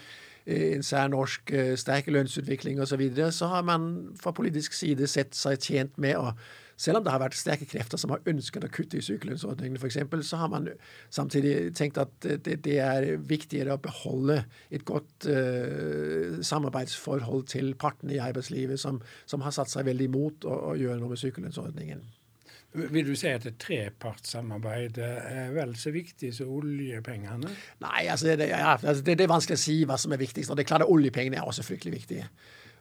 en 0.51 0.83
særnorsk 0.83 1.53
uh, 1.53 1.77
sterk 1.79 2.09
lønnsutvikling 2.11 2.81
osv., 2.81 2.91
så, 2.91 2.97
videre, 2.97 3.33
så 3.33 3.47
har 3.47 3.63
man 3.63 4.11
fra 4.21 4.33
politisk 4.35 4.73
side 4.73 5.07
sett 5.07 5.37
seg 5.37 5.63
tjent 5.63 5.99
med 6.01 6.19
å 6.19 6.33
selv 6.81 6.97
om 6.97 7.05
det 7.05 7.13
har 7.13 7.21
vært 7.21 7.37
sterke 7.37 7.67
krefter 7.69 8.01
som 8.01 8.15
har 8.15 8.23
ønsket 8.31 8.65
å 8.65 8.71
kutte 8.73 8.97
i 8.97 9.03
sykelønnsordningen 9.05 9.77
f.eks., 9.77 9.99
så 10.25 10.39
har 10.41 10.49
man 10.49 10.71
samtidig 11.13 11.75
tenkt 11.77 12.01
at 12.01 12.15
det, 12.25 12.57
det, 12.65 12.79
er 12.81 13.19
viktigere 13.21 13.77
å 13.77 13.83
beholde 13.85 14.39
et 14.73 14.87
godt 14.89 15.29
uh, 15.29 16.41
samarbeidsforhold 16.41 17.45
til 17.53 17.75
partene 17.77 18.17
i 18.17 18.23
arbeidslivet, 18.25 18.81
som, 18.81 19.03
som, 19.29 19.45
har 19.45 19.53
satt 19.53 19.69
seg 19.69 19.85
veldig 19.91 20.09
imot 20.09 20.49
å, 20.49 20.57
å 20.73 20.79
gjøre 20.81 20.97
noe 21.03 21.13
med 21.13 21.21
sykelønnsordningen. 21.21 22.01
Vil 22.73 23.09
du 23.09 23.17
si 23.19 23.27
at 23.27 23.47
et 23.49 23.57
trepartssamarbeid 23.59 24.99
er 25.03 25.51
vel 25.57 25.73
så 25.79 25.91
viktig 25.91 26.31
som 26.37 26.53
oljepengene? 26.61 27.51
Nei, 27.83 28.05
altså 28.07 28.31
det, 28.39 28.47
altså 28.55 29.03
det, 29.03 29.17
det, 29.19 29.27
er 29.27 29.33
vanskelig 29.33 29.59
å 29.59 29.63
si 29.65 29.77
hva 29.91 29.97
som 29.99 30.15
er 30.15 30.23
viktigst. 30.23 30.53
og 30.53 30.59
det 30.59 30.65
er 30.65 30.71
klart 30.71 30.87
Oljepengene 30.87 31.41
er 31.41 31.51
også 31.51 31.67
fryktelig 31.67 31.97
viktige. 31.97 32.29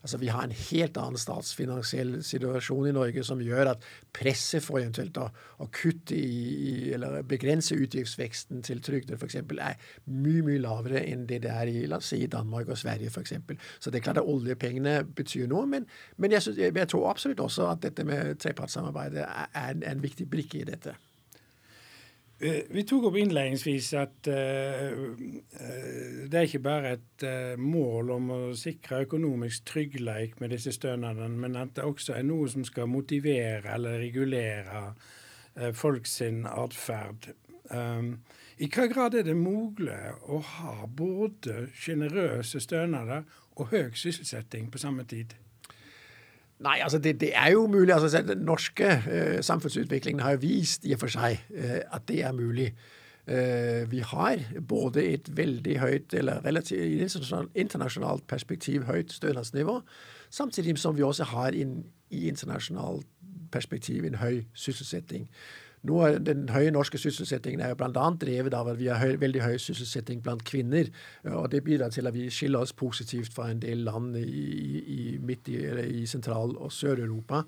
Altså, 0.01 0.17
Vi 0.17 0.27
har 0.27 0.43
en 0.43 0.55
helt 0.55 0.97
annen 0.97 1.19
statsfinansiell 1.19 2.23
situasjon 2.23 2.87
i 2.89 2.93
Norge 2.95 3.23
som 3.27 3.41
gjør 3.43 3.73
at 3.73 3.87
presset 4.15 4.63
for 4.63 4.79
eventuelt 4.79 5.17
å, 5.19 5.27
å 5.59 5.67
kutte 5.75 6.15
i, 6.15 6.91
eller 6.95 7.21
begrense 7.27 7.75
utgiftsveksten 7.75 8.63
til 8.65 8.81
trygder 8.85 9.19
f.eks. 9.19 9.41
er 9.41 9.75
mye 10.05 10.45
mye 10.45 10.63
lavere 10.63 11.03
enn 11.03 11.27
det 11.29 11.41
det 11.43 11.51
er 11.53 11.71
i 11.71 11.85
la 11.89 11.99
oss 11.99 12.11
si, 12.13 12.21
Danmark 12.31 12.71
og 12.71 12.79
Sverige 12.79 13.11
f.eks. 13.11 13.35
Så 13.79 13.91
det 13.91 13.99
er 13.99 14.07
klart 14.07 14.21
at 14.21 14.29
oljepengene 14.29 15.03
betyr 15.15 15.49
noe. 15.51 15.67
Men, 15.69 15.87
men 16.17 16.31
jeg, 16.31 16.45
synes, 16.45 16.61
jeg, 16.63 16.87
tror 16.89 17.09
absolutt 17.11 17.43
også 17.43 17.69
at 17.73 17.83
dette 17.83 18.05
med 18.07 18.39
trepartssamarbeidet 18.39 19.25
er, 19.25 19.53
er 19.53 19.85
en 19.91 20.03
viktig 20.03 20.29
brikke 20.31 20.63
i 20.63 20.67
dette. 20.69 20.95
Eh, 22.39 22.61
vi 22.71 22.85
tok 22.87 23.09
opp 23.09 23.17
innledningsvis 23.19 23.89
at 23.99 24.29
uh, 24.31 25.17
det 26.31 26.37
er 26.39 26.45
ikke 26.47 26.61
bare 26.63 26.93
et 26.95 27.25
mål 27.59 28.13
om 28.15 28.31
å 28.31 28.39
sikre 28.55 29.01
økonomisk 29.03 29.65
trygghet 29.67 30.39
med 30.39 30.53
disse 30.55 30.71
stønadene, 30.71 31.35
men 31.35 31.59
at 31.59 31.75
det 31.75 31.83
også 31.83 32.15
er 32.15 32.23
noe 32.23 32.47
som 32.51 32.63
skal 32.67 32.87
motivere 32.87 33.75
eller 33.75 33.99
regulere 33.99 34.93
folk 35.75 36.07
sin 36.07 36.45
atferd. 36.47 37.33
I 38.59 38.67
hva 38.71 38.85
grad 38.87 39.17
er 39.19 39.25
det 39.27 39.35
mulig 39.35 39.99
å 40.23 40.39
ha 40.53 40.87
både 40.87 41.65
sjenerøse 41.75 42.61
stønader 42.63 43.27
og 43.59 43.73
høy 43.73 43.91
sysselsetting 43.97 44.71
på 44.71 44.79
samme 44.79 45.03
tid? 45.09 45.35
Nei, 46.59 46.79
altså 46.83 46.99
det, 46.99 47.19
det, 47.21 47.31
er 47.35 47.51
jo 47.51 47.67
mulig. 47.67 47.93
altså 47.93 48.21
Den 48.21 48.37
norske 48.37 48.87
eh, 49.11 49.41
samfunnsutviklingen 49.41 50.19
har 50.19 50.41
vist 50.41 50.85
i 50.85 50.93
og 50.93 50.99
for 50.99 51.13
seg 51.13 51.39
eh, 51.55 51.81
at 51.87 52.07
det 52.07 52.23
er 52.27 52.35
mulig. 52.35 52.73
Eh, 53.27 53.91
vi 53.91 53.99
har 53.99 54.43
både 54.67 55.05
et 55.13 55.37
veldig 55.37 55.79
høyt, 55.79 56.13
eller 56.13 56.45
relativt 56.45 57.15
internasjonalt 57.55 58.27
perspektiv 58.27 58.83
høyt 58.83 59.13
stønadsnivå, 59.13 59.81
samtidig 60.29 60.77
som 60.79 60.97
vi 60.97 61.03
også 61.03 61.23
har 61.23 61.55
in, 61.55 61.83
i 62.09 62.27
internasjonalt 62.27 63.07
perspektiv 63.51 64.05
en 64.05 64.15
høy 64.15 64.43
sysselsetting. 64.53 65.29
Nå 65.87 65.99
er 66.03 66.19
Den 66.19 66.49
høye 66.49 66.71
norske 66.71 66.97
sysselsettingen 66.97 67.61
er 67.63 67.73
jo 67.73 67.79
bl.a. 67.79 68.05
drevet 68.19 68.53
av 68.53 68.67
at 68.67 68.79
vi 68.79 68.89
har 68.91 68.99
høy, 68.99 69.15
veldig 69.21 69.41
høy 69.41 69.57
sysselsetting 69.57 70.23
blant 70.23 70.43
kvinner. 70.43 70.89
og 71.23 71.51
Det 71.51 71.63
bidrar 71.63 71.89
til 71.89 72.07
at 72.07 72.13
vi 72.13 72.29
skiller 72.29 72.59
oss 72.59 72.73
positivt 72.73 73.33
fra 73.33 73.49
en 73.51 73.61
del 73.61 73.85
land 73.87 74.17
i, 74.17 74.23
i 74.79 75.17
midt 75.21 75.47
i, 75.47 75.61
i 76.01 76.05
Sentral- 76.05 76.57
og 76.57 76.71
Sør-Europa. 76.71 77.43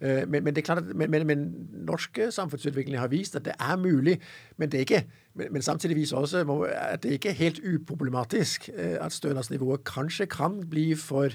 Eh, 0.00 0.28
men, 0.28 0.44
men, 0.44 0.54
det 0.54 0.62
er 0.62 0.66
klart 0.66 0.78
at, 0.78 0.96
men, 0.96 1.26
men, 1.26 1.46
norske 1.72 2.30
samfunnsutvikling 2.32 2.98
har 2.98 3.08
vist 3.12 3.36
at 3.36 3.44
det 3.44 3.54
er 3.60 3.76
mulig. 3.76 4.20
Men, 4.56 4.72
det 4.72 4.78
er 4.78 4.80
ikke, 4.80 5.04
men, 5.34 5.62
samtidig 5.62 5.96
viser 5.96 6.16
også 6.16 6.44
at 6.72 7.02
det 7.02 7.12
ikke 7.16 7.28
er 7.28 7.40
helt 7.40 7.60
uproblematisk 7.74 8.70
eh, 8.76 8.96
at 9.00 9.12
stønadsnivået 9.12 9.84
kanskje 9.84 10.26
kan 10.26 10.62
bli 10.70 10.94
for 10.94 11.28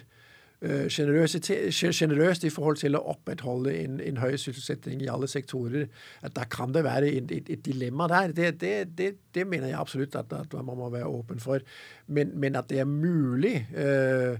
sjenerøst 0.64 2.44
i 2.48 2.50
forhold 2.50 2.78
til 2.80 2.96
å 2.98 3.04
opprettholde 3.12 3.74
en, 3.76 3.98
en, 4.02 4.20
høy 4.24 4.38
sysselsetting 4.40 5.02
i 5.04 5.10
alle 5.12 5.28
sektorer. 5.28 5.90
At 6.26 6.36
Da 6.36 6.46
kan 6.50 6.74
det 6.74 6.86
være 6.86 7.12
et, 7.12 7.32
et, 7.32 7.50
et 7.50 7.66
dilemma 7.66 8.08
der. 8.08 8.32
Det, 8.32 8.62
det, 8.62 8.98
det, 8.98 9.10
det, 9.36 9.48
mener 9.48 9.68
jeg 9.68 9.80
absolutt 9.80 10.16
at, 10.16 10.34
at, 10.34 10.54
man 10.54 10.78
må 10.78 10.90
være 10.90 11.12
åpen 11.12 11.40
for. 11.40 11.60
Men, 12.08 12.32
men 12.40 12.56
at 12.56 12.70
det 12.70 12.80
er 12.80 12.90
mulig 12.90 13.68
uh, 13.76 14.40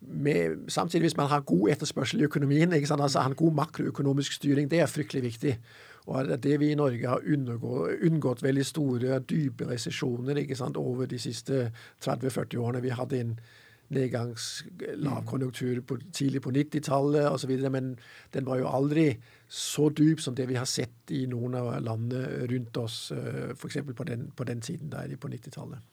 med, 0.00 0.68
samtidig 0.68 1.08
hvis 1.08 1.16
man 1.16 1.32
har 1.32 1.40
god 1.40 1.70
etterspørsel 1.70 2.20
i 2.20 2.24
økonomien, 2.28 2.72
ikke 2.72 2.86
sant? 2.86 3.02
altså 3.02 3.24
har 3.24 3.30
en 3.30 3.34
god 3.34 3.52
makroøkonomisk 3.52 4.32
styring, 4.32 4.70
det 4.70 4.80
er 4.80 4.86
fryktelig 4.86 5.22
viktig. 5.22 5.58
Og 6.06 6.20
at 6.20 6.42
det 6.42 6.60
vi 6.60 6.70
i 6.70 6.78
Norge 6.78 7.08
har 7.08 7.22
unngått, 7.32 7.98
unngått 8.06 8.42
veldig 8.42 8.66
store, 8.66 9.18
dype 9.18 9.66
resesjoner 9.66 10.38
over 10.76 11.06
de 11.06 11.18
siste 11.18 11.72
30-40 12.04 12.56
årene. 12.56 12.82
Vi 12.82 12.88
hadde 12.94 13.20
en 13.20 13.40
nedgangslavkonjunktur 13.94 15.80
på, 15.86 15.98
tidlig 16.12 16.42
på 16.42 16.52
90-tallet 16.54 17.28
osv. 17.30 17.52
Men 17.70 17.94
den 18.34 18.46
var 18.46 18.60
jo 18.60 18.70
aldri 18.70 19.08
så 19.48 19.88
dyp 19.90 20.20
som 20.20 20.34
det 20.34 20.48
vi 20.50 20.58
har 20.58 20.68
sett 20.70 21.14
i 21.14 21.26
noen 21.30 21.54
av 21.58 21.72
landene 21.82 22.46
rundt 22.50 22.76
oss, 22.82 23.12
eh, 23.14 23.52
f.eks. 23.54 23.82
På, 23.96 24.04
den, 24.04 24.30
på 24.36 24.44
den 24.44 24.60
tiden 24.60 24.90
der 24.90 25.14
på 25.20 25.30
90-tallet. 25.30 25.84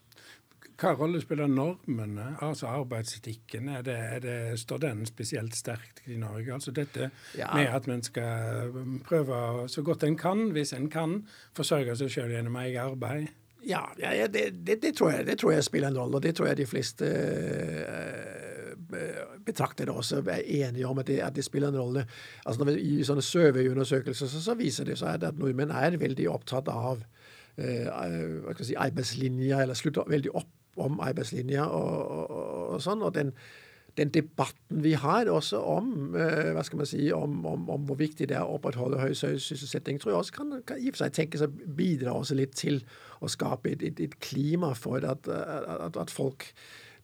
Hva 0.74 0.96
rolle 0.98 1.20
spiller 1.22 1.48
normene, 1.48 2.32
altså 2.42 2.68
arbeidsetikken? 2.74 3.70
Er 3.70 3.84
det, 3.86 3.98
er 4.16 4.24
det, 4.24 4.38
står 4.60 4.82
den 4.82 5.06
spesielt 5.06 5.56
sterkt 5.56 6.02
i 6.10 6.18
Norge? 6.18 6.50
Altså 6.54 6.74
dette 6.74 7.12
ja. 7.38 7.52
med 7.54 7.70
at 7.70 7.88
man 7.88 8.02
skal 8.04 8.74
prøve 9.06 9.70
så 9.70 9.84
godt 9.86 10.04
en 10.04 10.18
kan, 10.18 10.50
hvis 10.52 10.74
en 10.74 10.90
kan, 10.90 11.20
forsørge 11.56 11.96
seg 12.02 12.12
selv 12.12 12.34
gjennom 12.34 12.58
eget 12.64 12.82
arbeid? 12.82 13.30
Ja, 13.68 13.84
ja 14.00 14.28
det, 14.28 14.68
det, 14.68 14.82
det, 14.82 14.96
tror 14.98 15.12
jeg, 15.12 15.28
det, 15.28 15.38
tror 15.40 15.54
jeg, 15.56 15.64
spiller 15.64 15.88
en 15.92 15.98
rolle. 15.98 16.16
Og 16.20 16.24
det 16.24 16.36
tror 16.36 16.50
jeg 16.50 16.58
de 16.60 16.68
fleste 16.68 17.10
uh, 17.10 18.74
betraktere 19.46 19.92
også 19.92 20.24
er 20.28 20.44
enige 20.44 20.88
om 20.88 21.00
at 21.00 21.08
det, 21.08 21.20
at 21.24 21.44
spiller 21.44 21.72
en 21.72 21.80
rolle. 21.80 22.06
Altså 22.46 22.68
vi, 22.68 22.78
I 23.00 23.04
sånne 23.08 23.26
surveyundersøkelser 23.26 24.28
så, 24.28 24.42
så 24.42 24.58
viser 24.60 24.90
det 24.90 25.00
seg 25.02 25.24
at 25.24 25.40
nordmenn 25.40 25.72
er 25.72 26.00
veldig 26.02 26.30
opptatt 26.32 26.70
av 26.72 27.04
uh, 27.04 28.54
si, 28.62 28.76
arbeidslinja, 28.76 29.62
eller 29.64 29.80
slutter 29.80 30.10
veldig 30.10 30.36
opp 30.36 30.52
om 30.84 30.98
arbeidslinja 31.06 31.68
og, 31.70 31.98
og, 32.02 32.32
og, 32.74 32.80
sånn. 32.82 33.04
og 33.06 33.14
den 33.14 33.30
den 33.98 34.10
debatten 34.14 34.82
vi 34.84 34.94
har 34.98 35.30
også 35.30 35.60
om 35.70 35.90
hva 36.14 36.64
skal 36.66 36.80
man 36.82 36.90
si, 36.90 37.04
om, 37.14 37.36
om, 37.46 37.68
om, 37.70 37.84
hvor 37.88 38.00
viktig 38.00 38.28
det 38.30 38.38
er 38.40 38.46
å 38.46 38.58
opprettholde 38.58 39.02
høy 39.02 39.14
sysselsetting, 39.14 40.00
tror 40.02 40.14
jeg 40.14 40.22
også 40.22 40.38
kan, 40.40 40.56
kan 40.68 40.82
i 40.82 40.90
og 40.90 40.96
for 40.96 41.04
seg 41.04 41.18
tenkes 41.20 41.46
å 41.46 41.52
bidra 41.52 42.16
også 42.18 42.38
litt 42.40 42.56
til 42.58 42.82
å 43.22 43.30
skape 43.32 43.76
et, 43.76 43.86
et, 43.86 44.02
et 44.08 44.18
klima 44.24 44.74
for 44.78 45.06
at, 45.06 45.30
at, 45.30 46.00
at, 46.02 46.14
folk 46.14 46.50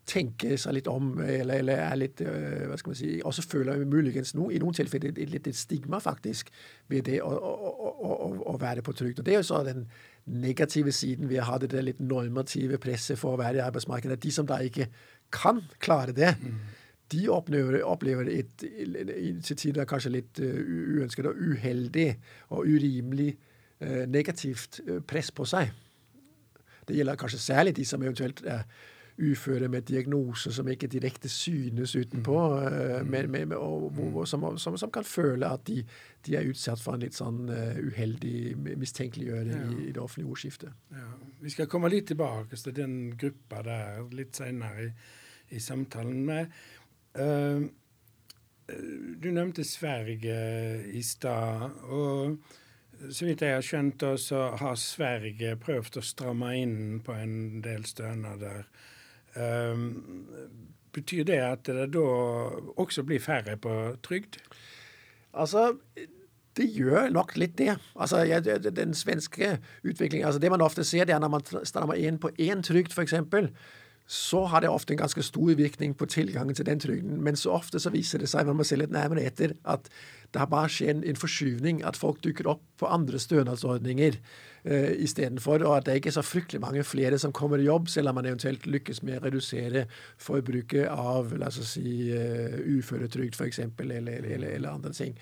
tenker 0.10 0.58
seg 0.58 0.80
litt 0.80 0.88
om, 0.90 1.12
eller, 1.22 1.60
eller 1.62 1.84
er 1.84 1.98
litt 2.00 2.22
øh, 2.26 2.66
hva 2.72 2.78
skal 2.80 2.96
man 2.96 2.98
si, 2.98 3.10
Også 3.30 3.44
føler 3.46 3.84
muligens 3.86 4.34
no, 4.34 4.48
i 4.50 4.58
noen 4.62 4.74
tilfeller 4.74 5.14
et, 5.14 5.36
et 5.38 5.58
stigma 5.58 6.00
faktisk 6.02 6.50
ved 6.90 7.06
det 7.12 7.20
å, 7.22 7.30
å, 7.30 7.92
å, 8.10 8.32
å 8.50 8.56
være 8.58 8.82
på 8.86 8.96
trygd. 8.98 9.22
Og 9.22 9.28
Det 9.28 9.36
er 9.36 9.44
jo 9.44 9.50
så 9.52 9.62
den 9.68 9.86
negative 10.26 10.94
siden 10.96 11.30
ved 11.30 11.44
å 11.44 11.48
ha 11.52 11.60
det 11.62 11.70
der 11.76 11.86
litt 11.86 12.02
normative 12.02 12.82
presset 12.82 13.22
for 13.22 13.36
å 13.36 13.42
være 13.42 13.62
i 13.62 13.66
arbeidsmarkedet. 13.68 14.18
De 14.24 14.34
som 14.34 14.50
da 14.50 14.58
ikke 14.66 14.90
kan 15.34 15.62
klare 15.82 16.16
det, 16.16 16.36
mm. 16.42 16.60
de 17.12 17.24
opplever, 17.34 17.80
opplever 17.84 18.30
et, 18.34 18.66
til 19.44 19.58
tider 19.58 19.88
kanskje 19.90 20.14
litt 20.14 20.42
uh, 20.44 20.62
uønsket 21.00 21.32
og 21.32 21.42
uheldig 21.42 22.10
og 22.50 22.70
urimelig 22.70 23.34
uh, 23.84 24.06
negativt 24.10 24.82
uh, 24.88 25.00
press 25.02 25.32
på 25.32 25.48
seg. 25.50 25.74
Det 26.90 26.98
gjelder 26.98 27.20
kanskje 27.22 27.42
særlig 27.42 27.76
de 27.78 27.86
som 27.86 28.02
eventuelt 28.04 28.42
er 28.46 28.66
uføre 29.20 29.68
med 29.68 29.82
diagnoser 29.82 30.52
som 30.52 30.68
ikke 30.72 30.88
direkte 30.88 31.30
synes 31.30 31.96
utenpå, 31.96 32.38
uh, 32.56 33.08
med, 33.08 33.28
med, 33.28 33.56
og, 33.56 33.94
og, 34.16 34.28
som, 34.28 34.46
som, 34.58 34.78
som, 34.78 34.92
kan 34.92 35.04
føle 35.04 35.48
at 35.48 35.68
de, 35.68 35.84
de, 36.26 36.36
er 36.36 36.48
utsatt 36.50 36.82
for 36.82 36.96
en 36.96 37.04
litt 37.04 37.18
sånn 37.18 37.50
uh, 37.52 37.80
uheldig 37.84 38.56
mistenkeliggjøring 38.80 39.52
ja. 39.56 39.66
i, 39.74 39.88
i, 39.90 39.94
det 39.96 40.04
offentlige 40.04 40.32
ordskiftet. 40.32 40.76
Ja. 40.96 41.10
Vi 41.42 41.54
skal 41.54 41.70
komme 41.72 41.92
litt 41.92 42.08
tilbake 42.12 42.60
til 42.60 42.76
den 42.76 42.96
gruppa 43.20 43.64
der 43.66 44.06
litt 44.16 44.40
senere 44.40 44.88
i, 44.88 44.92
i 45.52 45.60
samtalen. 45.60 46.26
med 46.26 46.48
uh, 47.20 47.68
du 49.22 49.32
nevnte 49.32 49.64
Sverige 49.64 50.40
i 50.94 51.02
stad. 51.02 51.72
og 51.90 52.38
så 53.12 53.26
vidt 53.26 53.42
jeg 53.42 53.56
har 53.56 53.64
skjønt, 53.64 54.04
så 54.20 54.42
har 54.60 54.76
Sverige 54.76 55.56
prøvd 55.56 56.02
å 56.02 56.04
stramme 56.04 56.52
inn 56.60 57.00
på 57.06 57.16
en 57.16 57.62
del 57.64 57.86
stønader. 57.88 58.66
Um, 59.36 60.28
betyr 60.92 61.24
det 61.30 61.40
at 61.46 61.70
det 61.70 61.92
da 61.94 62.06
også 62.82 63.06
blir 63.08 63.24
færre 63.24 63.56
på 63.62 63.76
trygd? 64.04 64.42
Altså, 65.32 65.78
det 66.58 66.68
gjør 66.76 67.12
nok 67.14 67.38
litt 67.38 67.58
det. 67.58 67.78
Altså, 67.96 68.26
Den 68.76 68.94
svenske 68.94 69.60
utviklingen 69.84 70.28
altså 70.28 70.40
Det 70.40 70.52
man 70.52 70.62
ofte 70.62 70.84
ser, 70.84 71.06
det 71.06 71.16
er 71.16 71.20
når 71.20 71.36
man 71.38 71.46
strammer 71.64 71.96
inn 71.96 72.20
på 72.20 72.34
én 72.36 72.64
trygd, 72.66 72.92
f.eks 72.92 73.14
så 74.10 74.40
har 74.50 74.64
det 74.64 74.72
ofte 74.74 74.96
en 74.96 75.04
ganske 75.04 75.22
stor 75.22 75.52
virkning 75.54 75.92
på 75.94 76.08
tilgangen 76.10 76.56
til 76.58 76.66
den 76.66 76.80
trygden. 76.82 77.20
Men 77.22 77.36
så 77.38 77.52
ofte 77.54 77.78
så 77.80 77.92
viser 77.94 78.18
det 78.18 78.30
seg 78.32 78.48
man 78.48 78.58
må 78.58 78.66
se 78.66 78.80
litt 78.80 78.94
nærmere 78.94 79.28
etter, 79.30 79.54
at 79.70 79.86
det 80.34 80.42
har 80.42 80.50
bare 80.50 80.72
skjedd 80.74 81.04
en 81.06 81.20
forskyvning. 81.20 81.84
At 81.86 81.98
folk 81.98 82.24
dukker 82.26 82.50
opp 82.50 82.64
på 82.82 82.90
andre 82.90 83.22
stønadsordninger 83.22 84.18
uh, 84.18 84.90
istedenfor. 85.06 85.62
Og 85.62 85.76
at 85.78 85.86
det 85.86 86.00
ikke 86.00 86.10
er 86.10 86.18
så 86.18 86.26
fryktelig 86.26 86.64
mange 86.66 86.84
flere 86.90 87.22
som 87.22 87.36
kommer 87.38 87.62
i 87.62 87.70
jobb, 87.70 87.86
selv 87.94 88.10
om 88.10 88.18
man 88.18 88.32
eventuelt 88.32 88.66
lykkes 88.66 89.04
med 89.06 89.20
å 89.20 89.28
redusere 89.28 89.86
forbruket 90.18 90.90
av 90.90 91.36
la 91.38 91.54
oss 91.54 91.62
si, 91.76 92.10
uh, 92.10 92.58
uføretrygd 92.66 93.38
f.eks., 93.38 93.62
eller, 93.62 94.10
eller, 94.26 94.50
eller, 94.56 94.70
andre 94.74 94.94
ting. 94.98 95.14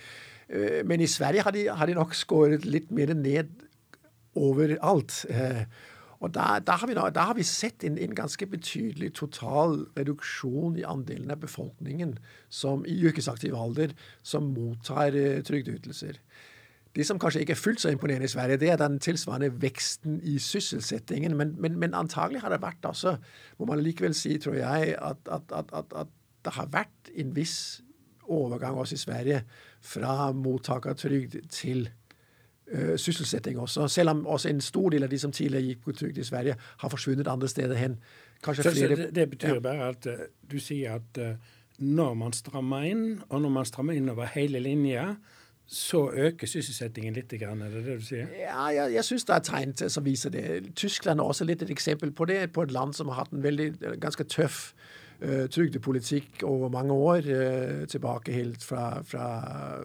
Uh, 0.48 0.80
men 0.88 1.04
i 1.04 1.12
Sverige 1.12 1.44
har 1.44 1.56
de, 1.56 1.68
har 1.68 1.92
de 1.92 2.00
nok 2.00 2.16
skåret 2.16 2.64
litt 2.64 2.88
mer 2.96 3.12
ned 3.20 3.52
overalt. 4.38 5.26
Eh, 5.30 5.64
og 6.20 6.34
da, 6.34 6.58
da, 6.66 6.80
har, 6.82 6.90
vi, 6.90 6.96
da 6.98 7.26
har, 7.30 7.36
vi, 7.38 7.46
sett 7.46 7.84
en, 7.86 7.98
en, 8.02 8.16
ganske 8.18 8.46
betydelig 8.50 9.12
total 9.20 9.84
reduksjon 9.98 10.80
i 10.80 10.86
andelen 10.88 11.32
av 11.34 11.44
befolkningen 11.44 12.16
som 12.50 12.86
i 12.90 12.96
yrkesaktiv 13.06 13.54
alder 13.56 13.94
som 14.26 14.50
mottar 14.56 15.14
uh, 15.14 15.44
trygdeytelser. 15.46 16.18
Det 16.98 17.06
som 17.06 17.20
kanskje 17.22 17.44
ikke 17.44 17.54
er 17.54 17.62
fullt 17.62 17.84
så 17.84 17.92
imponerende 17.94 18.26
i 18.26 18.34
Sverige, 18.34 18.58
det 18.58 18.72
er 18.74 18.80
den 18.82 18.98
tilsvarende 19.04 19.52
veksten 19.62 20.18
i 20.26 20.40
sysselsettingen. 20.42 21.36
Men, 21.38 21.54
men, 21.62 21.78
men 21.78 21.94
antagelig 21.94 22.42
har 22.42 22.50
det 22.50 22.64
vært 22.64 22.88
også, 22.90 23.20
må 23.60 23.70
man 23.70 23.84
likevel 23.86 24.18
si, 24.18 24.40
tror 24.42 24.58
jeg, 24.58 24.96
at, 24.98 25.22
at, 25.30 25.54
at, 25.54 25.94
at 25.94 26.16
det 26.46 26.56
har 26.58 26.72
vært 26.74 27.12
en 27.14 27.36
viss 27.36 27.84
overgang 28.28 28.80
også 28.82 28.98
i 28.98 29.04
Sverige 29.04 29.44
fra 29.86 30.32
mottakertrygd 30.34 31.38
til 31.54 31.86
sysselsetting 33.00 33.60
også. 33.60 33.88
Selv 33.88 34.10
om 34.10 34.26
også 34.28 34.50
en 34.50 34.62
stor 34.62 34.90
del 34.92 35.06
av 35.06 35.10
de 35.10 35.20
som 35.20 35.32
tidligere 35.32 35.70
gikk 35.70 35.86
på 35.86 35.94
trygd 35.96 36.18
i 36.20 36.26
Sverige, 36.28 36.56
har 36.82 36.90
forsvunnet 36.92 37.28
andre 37.32 37.48
steder 37.48 37.80
hen. 37.80 37.96
Kanskje 38.44 38.64
så, 38.64 38.72
flere, 38.72 38.98
så 38.98 39.10
det, 39.16 39.30
betyr 39.30 39.54
ja. 39.54 39.60
bare 39.60 39.88
at 39.94 40.08
uh, 40.12 40.26
du 40.52 40.60
sier 40.60 41.00
at 41.00 41.22
uh, 41.22 41.56
når 41.80 42.14
man 42.14 42.34
strammer 42.34 42.86
inn, 42.90 43.06
og 43.30 43.42
når 43.42 43.54
man 43.54 43.66
strammer 43.66 43.98
inn 43.98 44.10
over 44.10 44.30
hele 44.34 44.60
linja, 44.60 45.14
så 45.68 46.06
øker 46.16 46.48
sysselsettingen 46.48 47.14
litt, 47.14 47.34
er 47.34 47.56
det 47.60 47.82
det 47.86 47.98
du 48.00 48.06
sier? 48.06 48.30
Ja, 48.40 48.70
jeg, 48.72 48.94
jeg 48.96 49.04
syns 49.04 49.26
det 49.28 49.36
er 49.36 49.44
tegn 49.44 49.74
som 49.76 50.06
viser 50.06 50.32
det. 50.32 50.46
Tyskland 50.80 51.20
er 51.20 51.28
også 51.28 51.48
litt 51.48 51.66
et 51.66 51.74
eksempel 51.74 52.14
på 52.16 52.26
det, 52.26 52.54
på 52.56 52.64
et 52.64 52.72
land 52.72 52.96
som 52.96 53.12
har 53.12 53.26
hatt 53.26 53.36
en 53.36 53.44
veldig, 53.44 53.74
ganske 54.00 54.24
tøff 54.32 54.72
uh, 55.20 55.46
trygdepolitikk 55.52 56.46
over 56.48 56.72
mange 56.72 56.96
år, 56.96 57.28
uh, 57.28 57.84
tilbake 57.92 58.38
helt 58.38 58.64
fra, 58.64 59.02
fra, 59.04 59.28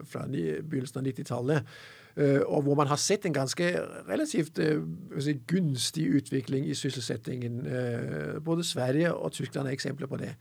fra 0.07 0.23
begynnelsen 0.29 1.03
av 1.03 1.11
90-tallet. 1.11 1.75
Uh, 2.13 2.43
og 2.45 2.67
hvor 2.67 2.77
man 2.77 2.91
har 2.91 2.99
sett 3.01 3.25
en 3.25 3.33
ganske 3.33 3.71
relativt 4.09 4.59
si, 5.19 5.33
gunstig 5.49 6.05
utvikling 6.13 6.67
i 6.69 6.77
sysselsettingen. 6.77 7.63
både 8.45 8.63
Sverige 8.63 9.13
og 9.13 9.31
Tyskland 9.31 9.67
er 9.67 9.73
eksempler 9.73 10.07
på 10.07 10.17
det. 10.17 10.35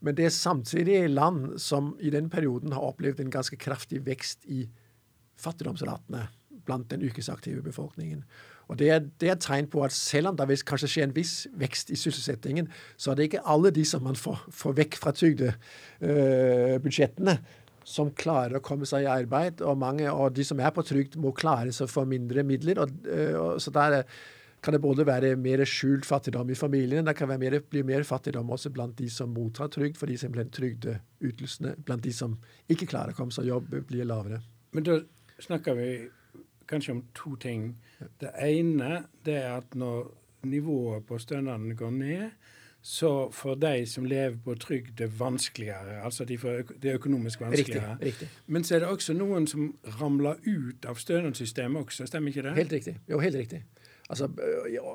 Men 0.00 0.16
det 0.16 0.24
er 0.24 0.28
samtidig 0.28 1.10
land 1.10 1.58
som 1.58 1.96
i 2.00 2.10
den 2.10 2.30
perioden 2.30 2.72
har 2.72 2.80
opplevd 2.80 3.20
en 3.20 3.30
ganske 3.30 3.56
kraftig 3.56 4.06
vekst 4.06 4.44
i 4.44 4.68
fattigdomsratene 5.38 6.28
blant 6.68 6.90
den 6.90 7.02
yrkesaktive 7.02 7.62
befolkningen. 7.62 8.24
Og 8.68 8.78
det 8.78 8.90
er, 8.90 8.98
det 9.20 9.28
er 9.28 9.32
et 9.32 9.40
tegn 9.40 9.66
på 9.72 9.84
at 9.84 9.92
selv 9.96 10.28
om 10.28 10.36
det 10.36 10.64
kanskje 10.68 10.88
skjer 10.92 11.04
en 11.08 11.16
viss 11.16 11.46
vekst 11.56 11.90
i 11.90 11.96
sysselsettingen, 11.96 12.68
så 13.00 13.10
er 13.10 13.14
det 13.16 13.24
ikke 13.30 13.46
alle 13.48 13.70
de 13.74 13.84
som 13.88 14.02
man 14.04 14.16
får, 14.16 14.38
får 14.52 14.72
vekk 14.82 14.94
fra 15.00 15.10
trygdebudsjettene, 15.16 17.32
øh, 17.32 17.38
som 17.88 18.10
klarer 18.12 18.58
å 18.58 18.64
komme 18.64 18.88
seg 18.88 19.06
i 19.06 19.12
arbeid. 19.12 19.62
Og 19.64 19.78
mange 19.80 20.08
av 20.10 20.32
de 20.36 20.44
som 20.44 20.60
er 20.60 20.74
på 20.76 20.84
trygd, 20.86 21.16
må 21.20 21.32
klare 21.36 21.72
seg 21.74 21.88
for 21.90 22.08
mindre 22.08 22.44
midler. 22.46 22.82
Og, 22.84 22.98
øh, 23.08 23.36
og, 23.40 23.62
så 23.64 23.72
der 23.74 24.02
er 24.02 24.18
kan 24.62 24.74
det 24.74 24.80
både 24.82 25.06
være 25.06 25.36
mer 25.38 25.62
skjult 25.68 26.06
fattigdom 26.06 26.50
i 26.50 26.56
familien, 26.58 27.06
det 27.06 27.14
kan 27.16 27.30
mer, 27.30 27.60
bli 27.70 27.84
mer 27.86 28.02
fattigdom 28.02 28.50
også 28.50 28.72
blant 28.74 28.96
de 28.98 29.06
som 29.10 29.30
mottar 29.30 29.70
trygd, 29.70 29.96
fordi 30.00 30.16
simpelthen 30.18 30.50
trygdeytelsene 30.50 31.76
blant 31.86 32.02
de 32.02 32.12
som 32.14 32.34
ikke 32.66 32.88
klarer 32.90 33.14
å 33.14 33.18
komme 33.20 33.34
seg 33.34 33.46
i 33.46 33.52
jobb, 33.52 33.70
blir 33.86 34.08
lavere. 34.08 34.40
Men 34.74 34.86
da 34.88 34.98
snakker 35.44 35.78
vi 35.78 35.90
kanskje 36.68 36.96
om 36.96 37.04
to 37.14 37.36
ting. 37.40 37.70
Det 38.20 38.34
ene 38.42 39.04
det 39.24 39.38
er 39.44 39.60
at 39.60 39.78
når 39.78 40.10
nivået 40.48 41.06
på 41.06 41.18
stønaden 41.22 41.76
går 41.78 41.94
ned, 41.94 42.30
så 42.88 43.28
for 43.36 43.58
de 43.60 43.82
som 43.86 44.06
lever 44.08 44.38
på 44.44 44.54
trygd, 44.56 44.94
det 44.96 45.10
vanskeligere. 45.20 45.98
Altså 46.04 46.24
de 46.24 46.38
får 46.40 46.70
det 46.80 46.88
er 46.88 46.94
økonomisk 46.96 47.42
vanskeligere. 47.44 47.98
Riktig, 48.00 48.06
riktig. 48.06 48.28
Men 48.46 48.64
så 48.64 48.74
er 48.74 48.80
det 48.80 48.88
også 48.88 49.12
noen 49.12 49.44
som 49.50 49.66
ramler 49.98 50.38
ut 50.46 50.88
av 50.88 50.96
stønadssystemet 50.96 51.82
også, 51.82 52.06
stemmer 52.08 52.32
ikke 52.32 52.46
det? 52.46 52.54
Helt 52.56 52.72
riktig. 52.72 52.94
Jo, 53.10 53.20
helt 53.20 53.36
riktig. 53.36 53.60
Altså, 54.08 54.30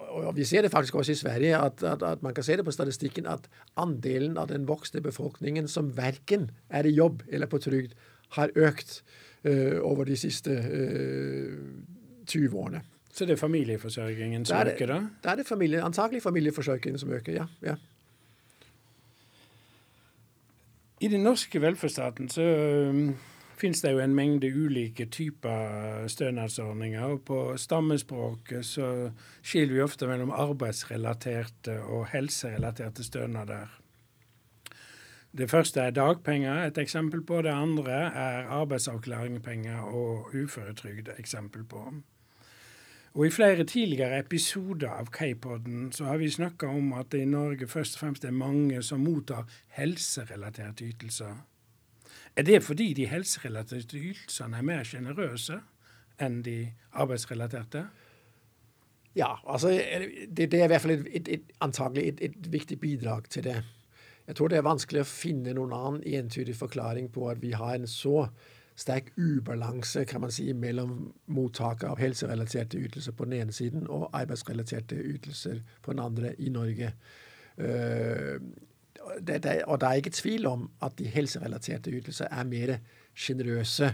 og 0.09 0.35
Vi 0.35 0.43
ser 0.43 0.65
det 0.65 0.71
faktisk 0.71 0.95
også 0.95 1.11
i 1.11 1.15
Sverige, 1.21 1.57
at, 1.57 1.83
at, 1.83 2.03
at, 2.03 2.23
man 2.23 2.33
kan 2.33 2.43
se 2.43 2.57
det 2.57 2.65
på 2.65 2.73
statistikken 2.73 3.29
at 3.29 3.45
andelen 3.77 4.37
av 4.41 4.49
den 4.49 4.65
voksne 4.67 5.01
befolkningen 5.01 5.67
som 5.67 5.93
verken 5.97 6.49
er 6.69 6.89
i 6.89 6.95
jobb 6.95 7.21
eller 7.29 7.45
på 7.45 7.61
trygd, 7.61 7.93
har 8.29 8.49
økt 8.55 9.03
uh, 9.45 9.77
over 9.85 10.09
de 10.09 10.17
siste 10.17 10.49
uh, 10.49 12.25
20 12.25 12.57
årene. 12.57 12.81
Så 13.13 13.25
det 13.29 13.35
er 13.35 13.41
familieforsørgingen 13.41 14.45
som 14.45 14.67
øker, 14.67 14.89
da? 14.89 15.01
Da 15.23 15.33
er 15.33 15.35
det 15.35 15.45
familie, 15.47 15.81
antakelig 15.81 16.23
familieforsørgingen 16.23 16.99
som 16.99 17.11
øker, 17.13 17.33
ja. 17.33 17.45
ja. 17.61 17.75
I 20.99 21.07
den 21.07 21.23
norske 21.23 21.61
velferdsstaten 21.61 22.29
så 22.29 22.45
finnes 23.59 23.81
det 23.83 23.91
jo 23.91 23.99
en 23.99 24.15
mengde 24.15 24.49
ulike 24.49 25.05
typer 25.05 26.07
stønadsordninger. 26.07 27.03
og 27.03 27.21
På 27.21 27.57
stammespråket 27.57 28.65
så 28.65 29.11
skiller 29.41 29.73
vi 29.73 29.81
ofte 29.81 30.07
mellom 30.07 30.31
arbeidsrelaterte 30.31 31.81
og 31.83 32.07
helserelaterte 32.11 33.03
stønader. 33.03 33.79
Det 35.37 35.49
første 35.49 35.81
er 35.81 35.91
dagpenger, 35.91 36.65
et 36.65 36.77
eksempel 36.77 37.23
på. 37.25 37.41
Det 37.41 37.49
andre 37.49 37.93
er 37.93 38.49
arbeidsavklaringspenger 38.53 39.79
og 39.81 40.33
uføretrygd, 40.33 41.09
eksempel 41.19 41.63
på. 41.63 41.93
Og 43.13 43.27
I 43.27 43.29
flere 43.29 43.63
tidligere 43.69 44.17
episoder 44.23 44.89
av 44.89 45.11
K-poden 45.13 45.91
så 45.93 46.07
har 46.09 46.17
vi 46.17 46.31
snakka 46.33 46.67
om 46.67 46.95
at 46.97 47.11
det 47.13 47.21
i 47.21 47.29
Norge 47.29 47.67
først 47.69 47.99
og 47.99 48.01
fremst 48.01 48.23
er 48.25 48.33
mange 48.33 48.81
som 48.81 49.03
mottar 49.05 49.45
helserelaterte 49.77 50.87
ytelser. 50.87 51.35
Er 52.35 52.47
det 52.47 52.63
fordi 52.65 52.93
de 52.97 53.05
helserelaterte 53.05 53.99
ytelsene 53.99 54.57
er 54.57 54.65
mer 54.65 54.81
sjenerøse 54.89 55.59
enn 56.21 56.41
de 56.41 56.57
arbeidsrelaterte? 56.89 57.85
Ja, 59.13 59.35
altså 59.45 59.69
det, 59.69 60.49
det 60.49 60.59
er 60.59 60.65
i 60.65 60.71
hvert 60.73 60.81
fall 60.81 60.95
et, 60.95 61.07
et, 61.13 61.31
et, 61.37 61.53
antagelig 61.61 62.07
et, 62.07 62.25
et, 62.31 62.51
viktig 62.53 62.79
bidrag 62.81 63.29
til 63.29 63.45
det. 63.45 63.59
Jeg 64.27 64.35
tror 64.35 64.49
det 64.49 64.57
er 64.57 64.65
vanskelig 64.65 65.03
å 65.03 65.09
finne 65.09 65.53
noen 65.53 65.77
annen 65.77 66.01
entydig 66.17 66.55
forklaring 66.57 67.11
på 67.13 67.29
at 67.29 67.41
vi 67.43 67.53
har 67.53 67.75
en 67.75 67.85
så 67.87 68.25
sterk 68.75 69.11
ubalanse 69.17 70.05
kan 70.09 70.21
man 70.21 70.31
si, 70.33 70.47
mellom 70.53 71.13
mottaket 71.27 71.89
av 71.89 72.01
helserelaterte 72.01 72.79
ytelser 72.81 73.15
på 73.17 73.27
den 73.27 73.37
ene 73.41 73.53
siden 73.53 73.85
og 73.87 74.09
arbeidsrelaterte 74.13 74.97
ytelser 74.97 75.61
på 75.81 75.93
den 75.93 76.01
andre 76.03 76.33
i 76.41 76.49
Norge. 76.53 76.93
Uh, 77.57 78.39
det, 79.19 79.43
det, 79.43 79.61
og 79.67 79.81
det 79.81 79.87
er 79.87 80.01
ikke 80.01 80.15
tvil 80.15 80.47
om 80.47 80.67
at 80.81 80.97
de 80.97 81.09
helserelaterte 81.11 81.91
ytelser 81.91 82.31
er 82.31 82.49
mer 82.49 82.77
sjenerøse. 83.13 83.93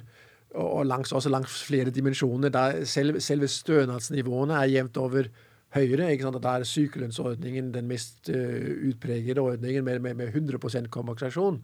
Og, 0.56 0.86
langs, 0.86 1.12
også 1.12 1.30
langs 1.30 1.60
flere 1.63 1.92
dimensjoner. 1.94 2.50
Der 2.50 2.86
selv, 2.86 3.20
selve 3.22 3.48
stønadsnivåene 3.48 4.54
er 4.54 4.72
jevnt 4.72 4.98
over 4.98 5.28
høyere. 5.76 6.12
ikke 6.12 6.24
sant? 6.26 6.36
Og 6.36 6.44
Da 6.44 6.56
er 6.58 6.63
sykelønnsordningen 6.63 7.74
den 7.74 7.88
mest 7.88 8.32
uh, 8.34 8.89
utpregede 8.89 9.42
ordningen 9.42 9.86
med, 9.86 10.00
med, 10.00 10.13
med 10.13 10.28
100 10.28 10.88
kompensasjon. 10.89 11.62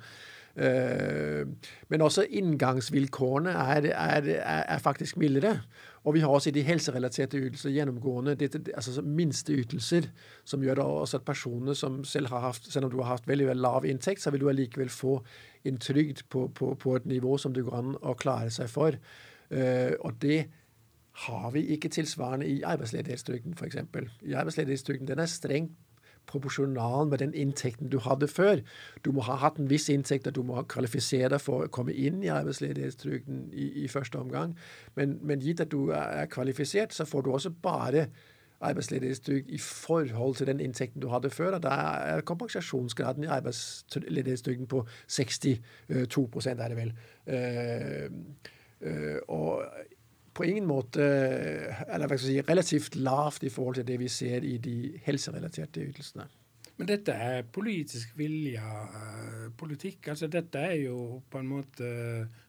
Uh, 0.56 1.44
men 1.92 2.02
også 2.02 2.24
inngangsvilkårene 2.32 3.52
er, 3.52 3.90
er, 3.92 4.30
er, 4.48 4.78
faktisk 4.80 5.18
mildere. 5.20 5.58
Og 6.04 6.14
vi 6.16 6.22
har 6.24 6.32
også 6.32 6.50
i 6.50 6.56
de 6.56 6.64
helserelaterte 6.64 7.38
ytelser 7.38 7.74
gjennomgående 7.76 8.38
altså 8.40 8.72
altså 8.76 9.02
minsteytelser, 9.02 10.08
som 10.46 10.64
gjør 10.64 10.80
det 10.80 10.84
også 10.84 11.18
at 11.18 11.26
personer 11.28 11.74
som 11.74 12.04
selv 12.08 12.32
har 12.32 12.40
hatt, 12.40 12.72
selv 12.72 12.86
om 12.86 12.92
du 12.92 13.02
har 13.02 13.18
hatt 13.18 13.28
veldig, 13.28 13.48
veldig 13.48 13.62
lav 13.62 13.86
inntekt, 13.86 14.22
så 14.22 14.32
vil 14.32 14.46
du 14.46 14.50
allikevel 14.50 14.90
få 14.90 15.18
en 15.66 15.78
trygd 15.78 16.24
på, 16.30 16.48
på, 16.48 16.74
på, 16.80 16.96
et 16.96 17.06
nivå 17.06 17.38
som 17.38 17.54
det 17.54 17.66
går 17.66 17.80
an 17.82 17.98
å 18.02 18.16
klare 18.16 18.54
seg 18.54 18.72
for. 18.72 18.96
Uh, 19.52 19.92
og 20.00 20.22
det 20.22 20.46
har 21.26 21.52
vi 21.52 21.66
ikke 21.76 21.90
tilsvarende 21.90 22.48
i 22.48 22.62
arbeidsledighetstrygden, 22.68 23.56
f.eks. 23.60 23.76
I 24.24 24.34
arbeidsledighetstrygden 24.34 25.08
den 25.08 25.20
er 25.20 25.32
strengt 25.32 25.76
proporsjonal 26.28 27.10
med 27.10 27.22
den 27.24 27.34
inntekten 27.34 27.90
du 27.90 28.00
hadde 28.00 28.28
før. 28.28 28.62
Du 29.06 29.12
må 29.16 29.26
ha 29.28 29.38
hatt 29.42 29.60
en 29.62 29.70
viss 29.70 29.90
inntekt, 29.90 30.28
og 30.28 30.36
du 30.36 30.44
må 30.44 30.62
kvalifisere 30.72 31.34
deg 31.36 31.42
for 31.44 31.66
å 31.66 31.72
komme 31.74 31.94
inn 31.94 32.24
i 32.24 32.32
arbeidsledighetstrygden 32.34 33.50
i, 33.54 33.72
i 33.86 33.90
første 33.92 34.20
omgang. 34.22 34.56
Men, 34.96 35.20
men, 35.22 35.44
gitt 35.44 35.64
at 35.64 35.72
du 35.72 35.92
er 35.96 36.26
kvalifisert, 36.32 36.94
så 36.94 37.06
får 37.06 37.26
du 37.26 37.32
også 37.34 37.54
bare 37.64 38.08
arbeidsledighetstrygd 38.66 39.50
i 39.50 39.58
forhold 39.60 40.36
til 40.36 40.48
den 40.48 40.60
inntekten 40.64 41.02
du 41.02 41.10
hadde 41.12 41.30
før. 41.30 41.58
og 41.58 41.64
Da 41.64 41.70
er 42.16 42.22
kompensasjonsgraden 42.22 43.24
i 43.24 43.28
arbeidsledighetstrygden 43.28 44.68
på 44.68 44.86
62 45.08 45.60
er 45.90 46.68
det 46.68 46.78
vel. 46.78 46.94
Uh, 47.28 48.10
uh, 48.88 49.20
og 49.28 49.66
på 50.36 50.48
ingen 50.48 50.66
måte 50.68 51.04
eller 51.04 52.10
hva 52.10 52.18
skal 52.18 52.34
jeg 52.34 52.44
si, 52.44 52.48
relativt 52.50 52.98
lavt 53.00 53.46
i 53.48 53.52
forhold 53.54 53.80
til 53.80 53.88
det 53.88 54.00
vi 54.02 54.10
ser 54.12 54.44
i 54.44 54.58
de 54.62 54.80
helserelaterte 55.06 55.86
ytelsene. 55.86 56.28
Men 56.76 56.90
dette 56.90 57.14
er 57.16 57.46
politisk 57.56 58.18
vilja 58.20 58.64
uh, 58.68 59.46
politikk. 59.56 60.10
altså 60.12 60.28
Dette 60.28 60.60
er 60.60 60.74
jo 60.82 61.22
på 61.32 61.40
en 61.40 61.48
måte 61.48 61.92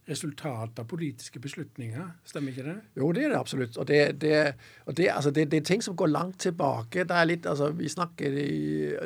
resultat 0.06 0.80
av 0.82 0.88
politiske 0.90 1.38
beslutninger, 1.42 2.08
stemmer 2.26 2.54
ikke 2.54 2.64
det? 2.66 2.74
Jo, 2.98 3.12
det 3.14 3.26
er 3.26 3.34
det 3.34 3.38
absolutt. 3.38 3.78
Og 3.78 3.86
det, 3.86 4.00
det, 4.22 4.40
og 4.86 4.96
det, 4.98 5.06
altså 5.14 5.30
det, 5.30 5.46
det 5.52 5.60
er 5.60 5.68
ting 5.70 5.82
som 5.82 5.96
går 5.98 6.10
langt 6.10 6.40
tilbake. 6.42 7.06
Det 7.06 7.16
er 7.16 7.30
litt, 7.30 7.46
altså 7.46 7.70
Vi 7.74 7.90
snakker 7.90 8.34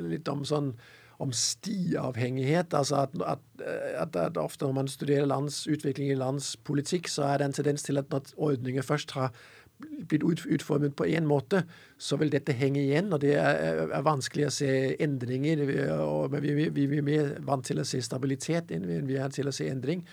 litt 0.08 0.32
om 0.32 0.44
sånn 0.48 0.72
om 1.20 1.32
stiavhengighet. 1.36 2.74
altså 2.74 3.04
at, 3.04 3.14
at, 3.26 3.64
at, 3.94 4.16
at, 4.16 4.36
ofte 4.40 4.64
når 4.64 4.72
man 4.72 4.88
studerer 4.88 5.28
lands 5.28 5.66
utvikling 5.68 6.10
i 6.10 6.18
lands 6.18 6.56
politikk, 6.56 7.08
så 7.08 7.28
er 7.28 7.38
det 7.38 7.50
en 7.50 7.52
tendens 7.60 7.82
til 7.82 7.98
at 8.00 8.10
når 8.10 8.32
ordninger 8.36 8.82
først 8.82 9.12
har 9.16 9.32
blitt 9.80 10.24
utformet 10.24 10.94
på 10.96 11.06
én 11.08 11.24
måte, 11.28 11.62
så 11.98 12.16
vil 12.20 12.32
dette 12.32 12.52
henge 12.56 12.82
igjen. 12.82 13.12
og 13.12 13.20
Det 13.20 13.34
er, 13.36 13.86
er 13.88 14.04
vanskelig 14.04 14.48
å 14.48 14.54
se 14.54 14.72
endringer. 15.00 15.64
og 16.00 16.36
Vi, 16.36 16.52
vi, 16.52 16.68
vi, 16.68 16.86
vi 16.86 17.00
er 17.00 17.06
mer 17.06 17.32
vant 17.46 17.64
til 17.66 17.80
å 17.80 17.86
se 17.88 18.02
stabilitet 18.04 18.72
enn 18.74 18.88
vi 19.08 19.16
er 19.16 19.32
til 19.32 19.48
å 19.48 19.54
se 19.54 19.68
endring. 19.70 20.04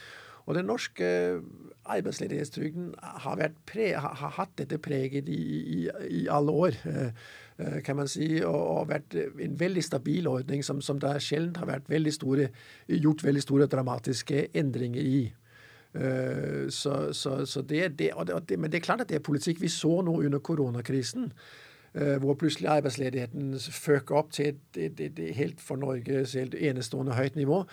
Og 0.48 0.56
den 0.56 0.70
norske 0.70 1.08
arbeidsledighetstrygden 1.88 2.94
har, 3.24 3.42
pre, 3.68 3.90
har, 4.00 4.14
har, 4.16 4.32
hatt 4.40 4.54
dette 4.60 4.80
preget 4.80 5.28
i, 5.28 5.42
i, 5.76 5.82
i 6.22 6.22
alle 6.32 6.56
år, 6.56 6.80
eh, 6.88 7.04
eh, 7.04 7.12
kan 7.86 7.96
man 7.98 8.08
si, 8.08 8.28
og, 8.46 8.56
og 8.56 8.90
vært 8.92 9.16
en 9.18 9.60
veldig 9.60 9.84
stabil 9.84 10.28
ordning 10.30 10.64
som, 10.66 10.82
som 10.82 11.00
det 11.02 11.16
sjelden 11.26 11.56
har 11.58 11.70
vært 11.72 11.90
veldig 11.90 12.14
store, 12.14 12.50
gjort 12.88 13.24
veldig 13.26 13.42
store 13.42 13.68
dramatiske 13.72 14.48
endringer 14.58 15.02
i. 15.02 15.22
Eh, 15.98 16.68
så, 16.70 17.14
så, 17.18 17.40
så 17.46 17.62
det, 17.62 17.96
det, 18.00 18.12
det, 18.50 18.60
men 18.60 18.72
det 18.72 18.82
er 18.82 18.86
klart 18.86 19.02
at 19.02 19.10
det 19.10 19.18
er 19.18 19.26
politikk. 19.26 19.62
Vi 19.62 19.72
så 19.74 20.02
nå 20.06 20.20
under 20.22 20.40
koronakrisen 20.40 21.32
hvor 22.22 22.36
plutselig 22.38 22.68
arbeidsledigheten 22.70 23.56
føk 23.74 24.12
opp 24.14 24.28
til 24.36 24.52
et, 24.52 24.78
et, 24.78 25.00
et, 25.02 25.22
helt 25.34 25.62
for 25.64 25.80
Norge 25.82 26.20
helt 26.30 26.54
enestående 26.54 27.16
høyt 27.18 27.40
nivå. 27.40 27.64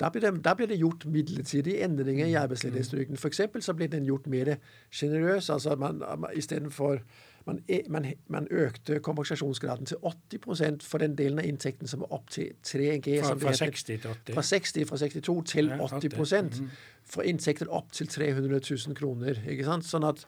Da 0.00 0.08
blir, 0.10 0.22
det, 0.22 0.56
blir 0.56 0.66
det 0.66 0.78
gjort 0.78 1.06
midlertidige 1.06 1.84
endringer 1.84 2.26
i 2.26 2.34
mm. 2.34 2.42
arbeidsledighetstrygden. 2.42 3.16
F.eks. 3.16 3.40
så 3.60 3.74
blir 3.74 3.88
den 3.88 4.04
gjort 4.04 4.26
mer 4.26 4.54
sjenerøs. 4.90 5.50
Altså 5.50 5.70
at 5.70 5.78
man, 5.78 6.02
istedenfor 6.34 6.98
man, 7.46 7.58
e, 7.68 7.82
man, 7.88 8.06
man 8.28 8.46
økte 8.50 9.00
kompensasjonsgraden 9.00 9.86
til 9.86 9.96
80% 10.06 10.86
for 10.86 11.02
den 11.02 11.16
delen 11.18 11.38
av 11.42 11.48
inntekten 11.48 11.90
som 11.90 12.04
var 12.04 12.14
opp 12.18 12.30
til 12.30 12.52
3G. 12.66 13.18
Fra, 13.22 13.36
fra 13.38 13.52
60 13.58 13.84
til 13.84 14.00
80? 14.00 14.34
Fra 14.34 14.42
60 14.42 14.88
fra 14.88 14.98
62 15.02 15.44
til 15.52 15.70
ja, 15.72 15.78
80 15.86 16.60
mm. 16.60 16.72
For 17.12 17.26
inntekter 17.26 17.70
opp 17.70 17.92
til 17.92 18.08
300 18.08 18.60
000 18.70 18.98
kroner. 18.98 19.42
ikke 19.48 19.66
sant? 19.68 19.88
Sånn 19.88 20.06
at 20.08 20.26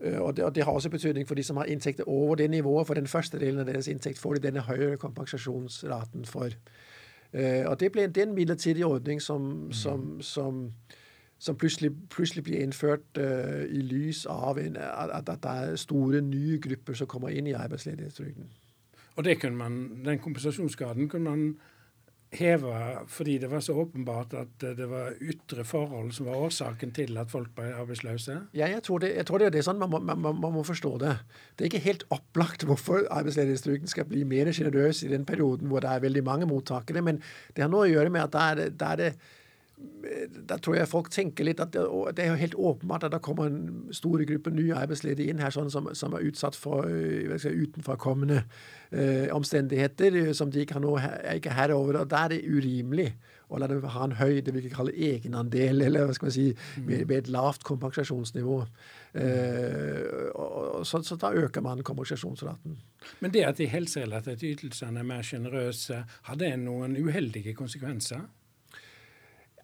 og 0.00 0.36
det, 0.36 0.44
og 0.44 0.54
det, 0.54 0.64
har 0.64 0.72
også 0.72 0.88
betydning 0.88 1.26
for 1.28 1.36
de 1.36 1.42
som 1.44 1.58
har 1.60 1.68
inntekter 1.68 2.08
over 2.08 2.38
det 2.40 2.50
nivået. 2.50 2.86
For 2.86 2.96
den 2.96 3.06
første 3.06 3.38
delen 3.38 3.60
av 3.60 3.66
deres 3.68 3.88
inntekt 3.88 4.18
får 4.18 4.38
de 4.38 4.46
denne 4.46 4.62
høyere 4.64 4.96
kompensasjonsraten 4.96 6.24
for. 6.24 6.56
Og 7.34 7.74
det 7.80 7.92
ble 7.92 8.06
det 8.08 8.22
er 8.22 8.26
en 8.26 8.34
midlertidig 8.34 8.86
ordning 8.86 9.20
som, 9.22 9.42
mm. 9.42 9.72
som, 9.72 10.06
som, 10.24 10.62
som 11.40 11.56
plutselig, 11.56 11.90
plutselig, 12.12 12.44
blir 12.44 12.60
innført 12.60 13.18
uh, 13.18 13.64
i 13.64 13.80
lys 13.80 14.26
av 14.28 14.60
en, 14.60 14.76
at, 14.76 15.28
at, 15.28 15.40
det 15.42 15.50
er 15.50 15.76
store, 15.80 16.20
nye 16.20 16.60
grupper 16.60 16.98
som 17.00 17.08
kommer 17.08 17.32
inn 17.32 17.48
i 17.48 17.56
arbeidsledighetstrygden. 17.56 18.50
Og 19.16 19.24
det 19.24 19.40
kunne 19.40 19.56
man, 19.56 20.04
den 20.04 20.20
kompensasjonsgraden 20.20 21.08
kunne 21.08 21.30
man 21.30 21.46
heve 22.30 22.74
fordi 23.10 23.38
det 23.38 23.50
var 23.50 23.60
så 23.60 23.74
åpenbart 23.82 24.34
at 24.38 24.62
det 24.78 24.86
var 24.90 25.16
ytre 25.20 25.64
forhold 25.66 26.12
som 26.14 26.26
var 26.26 26.38
årsaken 26.38 26.92
til 26.94 27.18
at 27.18 27.30
folk 27.30 27.50
ble 27.56 27.72
arbeidsløse? 27.74 28.36
Ja, 28.54 28.68
jeg 28.70 28.82
tror 28.86 28.98
det, 29.02 29.16
jeg 29.16 29.26
tror 29.26 29.42
det 29.42 29.48
er 29.48 29.56
det 29.56 29.64
sånn 29.66 29.80
man 29.80 29.90
må, 29.90 29.98
man, 29.98 30.22
man 30.22 30.54
må, 30.54 30.62
forstå 30.66 30.92
det. 31.02 31.16
Det 31.56 31.64
er 31.64 31.72
ikke 31.72 31.88
helt 31.88 32.06
opplagt 32.14 32.64
hvorfor 32.68 33.02
arbeidsledighetstrygden 33.10 33.90
skal 33.90 34.06
bli 34.06 34.22
mer 34.24 34.52
sjenerøs 34.54 35.02
i 35.02 35.10
den 35.10 35.26
perioden 35.26 35.68
hvor 35.72 35.82
det 35.82 35.90
er 35.90 36.06
veldig 36.06 36.24
mange 36.24 36.46
mottakere, 36.46 37.02
men 37.02 37.18
det 37.56 37.66
har 37.66 37.72
noe 37.72 37.88
å 37.88 37.90
gjøre 37.90 38.14
med 38.14 38.28
at 38.28 38.36
da 38.36 38.46
er 38.52 38.60
det, 38.62 38.70
det, 38.78 38.92
er 38.92 39.02
det 39.02 39.10
da 40.48 40.56
tror 40.58 40.76
jeg 40.78 40.88
folk 40.88 41.10
tenker 41.12 41.46
litt 41.46 41.60
at 41.62 41.72
det, 41.74 41.82
det, 42.16 42.24
er 42.24 42.32
jo 42.32 42.40
helt 42.40 42.56
åpenbart 42.72 43.04
at 43.06 43.14
det 43.14 43.22
kommer 43.24 43.50
en 43.50 43.88
stor 43.94 44.22
gruppe 44.26 44.52
nye 44.54 44.76
arbeidsledige 44.76 45.32
inn 45.32 45.42
her 45.42 45.52
sånn 45.54 45.70
som, 45.72 45.90
som, 45.96 46.14
er 46.16 46.26
utsatt 46.30 46.56
for 46.58 46.88
si, 47.40 47.52
utenforkommende 47.64 48.42
eh, 48.90 49.28
omstendigheter 49.34 50.16
eh, 50.22 50.32
som 50.36 50.52
de 50.52 50.64
ikke 50.64 50.78
har 50.78 50.84
noe, 50.84 51.12
ikke 51.34 51.54
herre 51.56 51.76
over. 51.76 52.00
og 52.02 52.08
Da 52.10 52.24
er 52.24 52.34
det 52.34 52.40
urimelig 52.48 53.10
å 53.50 53.58
la 53.58 53.66
dem 53.70 53.82
ha 53.82 54.06
en 54.06 54.16
høy 54.18 54.40
det 54.46 54.54
vi 54.54 54.64
kan 54.68 54.76
kalle 54.78 54.94
egenandel, 54.94 55.82
eller 55.82 56.06
hva 56.06 56.16
skal 56.16 56.30
man 56.30 56.36
si, 56.36 56.46
med, 56.78 57.04
med 57.10 57.16
et 57.16 57.30
lavt 57.34 57.64
kompensasjonsnivå. 57.66 58.58
Eh, 59.20 60.04
og, 60.30 60.50
og, 60.80 60.84
så, 60.86 61.02
så, 61.06 61.18
da 61.20 61.32
øker 61.34 61.64
man 61.66 61.82
kompensasjonsraten. 61.86 62.78
Men 63.20 63.34
det 63.34 63.46
at 63.48 63.58
de 63.58 63.66
helserelaterte 63.70 64.52
ytelsene 64.54 65.02
er 65.02 65.08
mer 65.08 65.26
sjenerøse, 65.26 66.04
har 66.28 66.38
det 66.38 66.54
noen 66.62 66.94
uheldige 67.00 67.56
konsekvenser? 67.58 68.28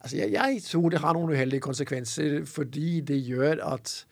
Altså, 0.06 0.16
jeg, 0.16 0.32
jeg, 0.32 0.62
tror 0.62 0.88
det 0.88 1.00
har 1.02 1.16
noen 1.16 1.32
uheldige 1.34 1.60
konsekvenser, 1.64 2.44
fordi 2.46 3.00
det 3.00 3.16
gjør 3.26 3.58
at 3.66 4.06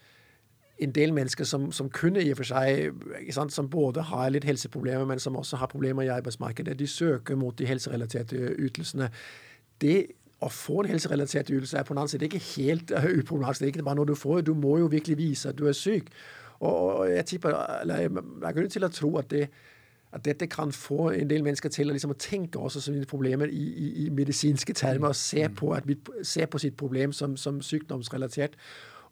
en 0.83 0.91
del 0.91 1.13
mennesker 1.15 1.47
som, 1.47 1.69
som 1.73 1.87
kunne 1.91 2.19
i 2.19 2.33
og 2.35 2.41
for 2.41 2.49
seg 2.49 3.31
sant, 3.31 3.53
Som 3.55 3.69
både 3.71 4.03
har 4.03 4.33
litt 4.35 4.45
helseproblemer, 4.45 5.05
men 5.07 5.23
som 5.23 5.37
også 5.37 5.57
har 5.57 5.71
problemer 5.71 6.03
i 6.03 6.11
arbeidsmarkedet, 6.11 6.79
de 6.79 6.87
søker 6.87 7.39
mot 7.39 7.59
de 7.59 7.67
helserelaterte 7.67 8.57
ytelsene. 8.59 9.11
Det 9.81 10.07
å 10.43 10.51
få 10.51 10.81
en 10.83 10.91
helserelatert 10.91 11.51
ytelse 11.55 11.79
er 11.79 11.87
på 11.87 11.95
den 11.95 12.03
annen 12.03 12.11
side 12.11 12.27
ikke 12.27 12.43
helt 12.57 12.91
uh, 12.91 13.07
uproblematisk. 13.21 13.61
Det 13.61 13.69
er 13.69 13.77
ikke 13.77 13.87
bare 13.87 14.01
noe 14.01 14.11
du 14.11 14.17
får. 14.19 14.43
Du 14.43 14.55
må 14.59 14.81
jo 14.83 14.91
virkelig 14.91 15.19
vise 15.19 15.55
at 15.55 15.59
du 15.59 15.69
er 15.71 15.79
syk. 15.79 16.11
Og, 16.59 16.75
og 16.75 17.07
jeg 17.13 17.27
tipper, 17.31 17.55
eller 17.85 18.03
jeg, 18.03 18.11
jeg 18.11 18.49
har 18.49 18.59
grunn 18.59 18.75
til 18.75 18.89
å 18.89 18.91
tro 18.99 19.15
at 19.23 19.31
det 19.31 19.47
at 20.15 20.25
dette 20.25 20.47
kan 20.47 20.73
få 20.73 21.11
en 21.11 21.31
del 21.31 21.43
mennesker 21.43 21.73
til 21.75 21.91
å, 21.91 21.95
liksom, 21.97 22.15
å 22.15 22.23
tenke 22.23 22.61
også 22.63 22.85
sine 22.85 23.07
problemer 23.11 23.51
i, 23.51 23.63
i, 23.67 23.87
i, 24.05 24.09
medisinske 24.15 24.77
termer, 24.79 25.11
og 25.11 25.19
se 25.19 25.43
mm. 25.49 25.55
på, 25.59 25.73
at, 25.75 25.89
se 26.23 26.47
på 26.47 26.61
sitt 26.63 26.77
problem 26.79 27.13
som, 27.13 27.35
som 27.41 27.59
sykdomsrelatert. 27.63 28.55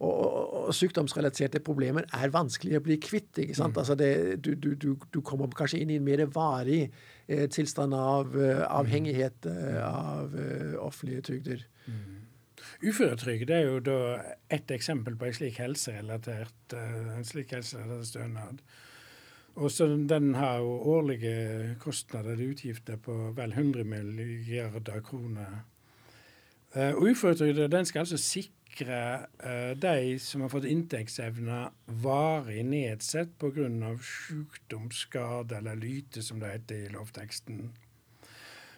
Og, 0.02 0.12
og, 0.12 0.52
og, 0.60 0.70
sykdomsrelaterte 0.74 1.62
problemer 1.62 2.06
er 2.14 2.30
vanskelig 2.34 2.78
å 2.78 2.84
bli 2.86 2.98
kvitt. 3.02 3.32
ikke 3.38 3.58
sant? 3.58 3.74
Mm. 3.74 3.80
Altså 3.82 3.96
det, 3.98 4.12
du, 4.44 4.54
du, 4.54 4.72
du, 4.78 4.94
du, 5.14 5.20
kommer 5.26 5.50
kanskje 5.58 5.82
inn 5.82 5.90
i 5.90 5.98
en 5.98 6.06
mer 6.06 6.22
varig 6.30 6.84
eh, 7.26 7.48
tilstand 7.50 7.94
av 7.98 8.34
uh, 8.38 8.62
avhengighet 8.70 9.46
uh, 9.50 9.82
av 9.86 10.38
uh, 10.38 10.78
offentlige 10.82 11.26
trygder. 11.30 11.66
Mm. 11.86 12.22
Uføretrygd 12.82 13.50
er 13.50 13.66
jo 13.66 13.82
da 13.82 13.98
ett 14.50 14.70
eksempel 14.74 15.18
på 15.18 15.26
en 15.26 15.34
slik 15.34 15.58
helserelatert, 15.58 16.74
en 16.78 17.26
slik 17.26 17.54
helserelatert 17.54 18.10
stønad. 18.10 18.62
Og 19.54 19.70
så 19.70 19.86
Den 19.86 20.34
har 20.34 20.60
årlige 20.60 21.76
kostnader 21.80 22.32
og 22.32 22.54
utgifter 22.54 22.96
på 22.96 23.32
vel 23.36 23.52
100 23.52 23.84
milliarder 23.84 25.00
kroner. 25.00 25.64
Uh, 26.76 27.70
den 27.70 27.84
skal 27.84 27.98
altså 27.98 28.16
sikre 28.16 29.18
uh, 29.44 29.76
de 29.76 30.18
som 30.18 30.40
har 30.40 30.48
fått 30.48 30.64
inntektsevne 30.64 31.68
varig 31.86 32.64
nedsatt 32.64 33.28
pga. 33.38 33.96
sykdom, 34.00 34.90
skade 34.90 35.56
eller 35.56 35.74
lyte, 35.74 36.22
som 36.22 36.40
det 36.40 36.52
heter 36.52 36.86
i 36.86 36.92
lovteksten. 36.92 37.72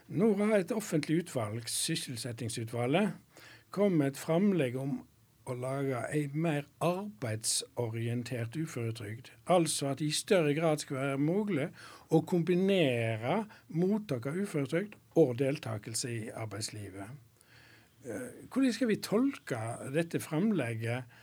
Nå 0.09 0.35
har 0.37 0.59
et 0.59 0.73
offentlig 0.73 1.23
utvalg, 1.23 1.69
Sysselsettingsutvalget, 1.69 3.13
kommet 3.71 4.07
et 4.07 4.19
framlegg 4.19 4.77
om 4.77 4.99
å 5.45 5.55
lage 5.59 6.01
ei 6.15 6.29
mer 6.33 6.65
arbeidsorientert 6.85 8.57
uføretrygd. 8.57 9.31
Altså 9.53 9.91
at 9.91 10.01
det 10.01 10.09
i 10.09 10.17
større 10.17 10.55
grad 10.57 10.83
skal 10.83 11.01
være 11.01 11.21
mulig 11.21 11.69
å 12.15 12.23
kombinere 12.29 13.43
mottak 13.77 14.31
av 14.31 14.39
uføretrygd 14.41 14.97
og 15.21 15.37
deltakelse 15.41 16.11
i 16.11 16.23
arbeidslivet. 16.33 17.13
Eh, 18.05 18.27
hvordan 18.49 18.75
skal 18.77 18.91
vi 18.91 19.01
tolke 19.05 19.61
dette 19.95 20.21
framlegget? 20.21 21.21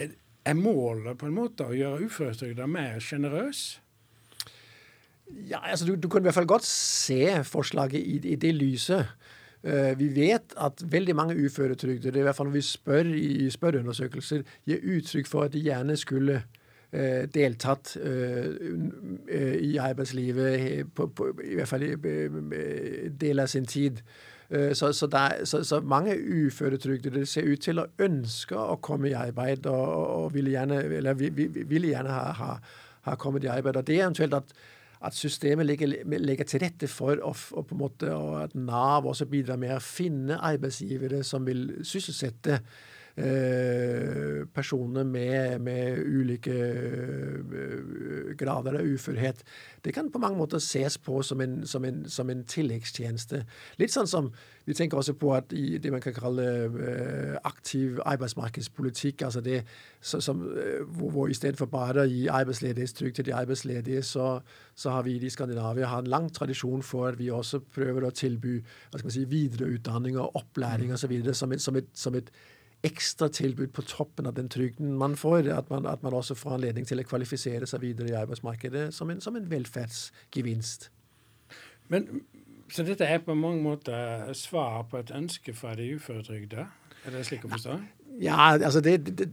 Er 0.00 0.56
målet 0.56 1.18
på 1.20 1.28
en 1.28 1.36
måte 1.36 1.66
å 1.68 1.76
gjøre 1.76 2.06
uføretrygda 2.08 2.66
mer 2.70 3.02
sjenerøs? 3.04 3.64
Ja, 5.50 5.60
altså 5.60 5.86
du, 5.86 5.94
du 6.00 6.08
kunne 6.08 6.24
i 6.24 6.30
hvert 6.30 6.38
fall 6.38 6.48
godt 6.48 6.66
se 6.66 7.42
forslaget 7.46 8.00
i, 8.00 8.16
i 8.32 8.38
det 8.40 8.54
lyset. 8.56 9.12
Eh, 9.62 9.98
vi 9.98 10.08
vet 10.08 10.54
at 10.56 10.82
veldig 10.92 11.16
mange 11.16 11.36
uføretrygdede, 11.36 12.18
i 12.18 12.22
hvert 12.22 12.36
fall 12.36 12.46
når 12.48 12.52
vi 12.52 12.60
spør 12.64 13.12
i 13.12 13.50
spørreundersøkelser, 13.50 14.42
gir 14.66 14.80
uttrykk 14.96 15.28
for 15.28 15.44
at 15.44 15.52
de 15.52 15.60
gjerne 15.60 15.96
skulle 16.00 16.38
eh, 16.92 17.26
deltatt 17.34 17.96
eh, 18.00 19.60
i 19.60 19.76
arbeidslivet, 19.76 20.60
i 21.44 21.54
hvert 21.54 21.68
fall 21.68 21.86
del 23.20 23.44
av 23.44 23.52
sin 23.52 23.66
tid. 23.66 24.00
Så, 24.50 24.88
så, 24.92 25.06
der, 25.06 25.44
så, 25.44 25.60
så 25.64 25.78
mange 25.80 26.16
uføretrygdede 26.18 27.20
ser 27.26 27.46
ut 27.46 27.60
til 27.62 27.78
å 27.78 27.84
ønske 28.02 28.56
å 28.58 28.80
komme 28.82 29.06
i 29.06 29.14
arbeid, 29.14 29.66
og, 29.70 29.92
og 30.24 30.34
ville 30.34 30.50
gjerne, 30.50 30.80
eller 30.98 31.14
ville 31.14 31.92
gjerne 31.92 32.10
ha, 32.10 32.32
ha, 32.34 32.56
ha 33.06 33.14
kommet 33.14 33.46
i 33.46 33.52
arbeid. 33.52 33.78
Og 33.78 33.86
det 33.86 34.00
er 34.00 34.08
eventuelt 34.08 34.34
at 34.34 34.50
at 35.00 35.16
systemet 35.16 35.66
legger, 35.66 35.94
legger, 36.04 36.44
til 36.44 36.60
rette 36.60 36.88
for 36.90 37.16
og, 37.24 37.36
og 37.56 37.66
på 37.66 37.74
en 37.74 37.80
måte, 37.80 38.12
og 38.14 38.42
at 38.42 38.54
Nav 38.54 39.08
også 39.08 39.26
bidrar 39.30 39.60
med 39.60 39.72
å 39.76 39.82
finne 39.82 40.36
arbeidsgivere 40.36 41.22
som 41.24 41.46
vil 41.48 41.80
sysselsette 41.86 42.58
eh, 43.16 44.42
personer 44.52 45.08
med, 45.08 45.58
med 45.64 46.02
ulike 46.04 46.58
grader 48.40 48.78
av 48.80 48.86
uførhet. 48.86 49.44
Det 49.84 49.94
kan 49.96 50.10
på 50.12 50.20
mange 50.22 50.40
måter 50.40 50.60
ses 50.62 50.98
på 50.98 51.22
som 51.26 51.40
en, 51.44 51.60
som 51.66 51.84
en, 51.84 52.02
som 52.08 52.30
en 52.32 52.42
tilleggstjeneste. 52.48 53.44
Litt 53.80 53.94
sånn 53.94 54.08
som 54.10 54.30
vi 54.68 54.76
tenker 54.76 55.00
også 55.00 55.14
på 55.18 55.32
at 55.34 55.52
i 55.56 55.78
det 55.82 55.92
man 55.92 56.02
kan 56.04 56.14
kalle 56.16 56.46
uh, 56.74 57.36
aktiv 57.48 58.00
arbeidsmarkedspolitikk, 58.04 59.24
altså 59.26 59.42
det 59.44 59.62
som, 60.00 60.44
uh, 60.44 60.84
hvor, 60.84 61.10
hvor 61.14 61.32
istedenfor 61.32 61.70
bare 61.72 62.04
å 62.04 62.10
gi 62.10 62.26
arbeidsledighetstrygd 62.30 63.20
til 63.20 63.28
de 63.30 63.36
arbeidsledige, 63.36 64.04
så, 64.06 64.28
så, 64.74 64.94
har 64.94 65.06
vi 65.08 65.16
i 65.16 65.32
Skandinavia 65.32 65.90
har 65.90 66.04
en 66.04 66.12
lang 66.12 66.30
tradisjon 66.32 66.84
for 66.86 67.10
at 67.10 67.18
vi 67.18 67.30
også 67.34 67.62
prøver 67.74 68.06
å 68.06 68.14
tilby 68.14 68.58
hva 68.60 69.00
skal 69.00 69.08
man 69.08 69.16
si, 69.16 69.26
videreutdanning 69.30 70.20
og 70.20 70.38
opplæring 70.40 70.94
osv. 70.94 71.16
Som, 71.32 71.52
et, 71.52 71.62
som, 71.62 71.76
et, 71.80 71.90
som 71.94 72.16
et 72.18 72.32
ekstra 72.86 73.28
tilbud 73.28 73.72
på 73.76 73.84
toppen 73.84 74.26
av 74.26 74.34
den 74.34 74.48
trygden 74.48 74.94
man 74.98 75.16
får. 75.16 75.50
At 75.52 75.70
man, 75.70 75.86
at 75.86 76.02
man 76.02 76.16
også 76.16 76.34
får 76.38 76.56
anledning 76.56 76.88
til 76.88 77.02
å 77.02 77.06
kvalifisere 77.06 77.68
seg 77.68 77.84
videre 77.84 78.12
i 78.12 78.18
arbeidsmarkedet 78.20 78.88
som 78.96 79.10
en, 79.12 79.20
som 79.20 79.36
en 79.36 79.50
velferdsgevinst. 79.50 80.90
Men 81.92 82.22
så 82.70 82.84
dette 82.86 83.04
er 83.04 83.22
på 83.24 83.34
mange 83.34 83.62
måter 83.62 84.30
svar 84.38 84.84
på 84.90 85.00
et 85.00 85.10
ønske 85.14 85.54
fra 85.56 85.74
de 85.78 85.88
uføretrygda? 85.96 86.68
Er 87.06 87.16
det 87.16 87.24
slik 87.26 87.46
å 87.48 87.50
forstå? 87.50 87.78
Ja, 88.20 88.52
altså 88.52 88.80
det, 88.84 89.06
det, 89.06 89.30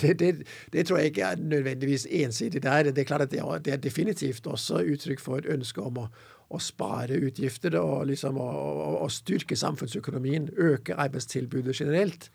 det, 0.00 0.30
det, 0.72 0.86
tror 0.86 0.98
jeg 0.98 1.12
ikke 1.12 1.30
er 1.32 1.36
nødvendigvis 1.36 2.06
ensidig 2.10 2.62
der. 2.62 2.90
Det 2.90 2.98
er 2.98 3.08
klart 3.08 3.20
at 3.20 3.30
det 3.30 3.72
er, 3.72 3.76
definitivt 3.76 4.46
også 4.46 4.82
uttrykk 4.84 5.20
for 5.20 5.40
et 5.40 5.48
ønske 5.48 5.82
om 5.82 6.02
å, 6.02 6.06
å 6.50 6.58
spare 6.58 7.20
utgifter 7.22 7.76
og 7.78 8.08
liksom 8.10 8.38
å, 8.42 8.50
å, 8.50 8.92
å, 9.04 9.08
styrke 9.12 9.56
samfunnsøkonomien, 9.56 10.50
øke 10.58 10.98
arbeidstilbudet 10.98 11.78
generelt. 11.80 12.30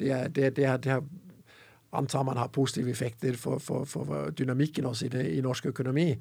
Det, 0.00 0.10
det, 0.34 0.54
det, 0.56 0.66
er, 0.66 1.02
antar 1.92 2.22
man 2.22 2.36
har 2.36 2.48
positive 2.48 2.90
effekter 2.90 3.36
for, 3.36 3.58
for, 3.58 3.84
for 3.84 4.30
dynamikken 4.30 4.86
også 4.86 5.06
i, 5.06 5.08
det, 5.08 5.24
i 5.36 5.40
norsk 5.40 5.66
økonomi. 5.66 6.14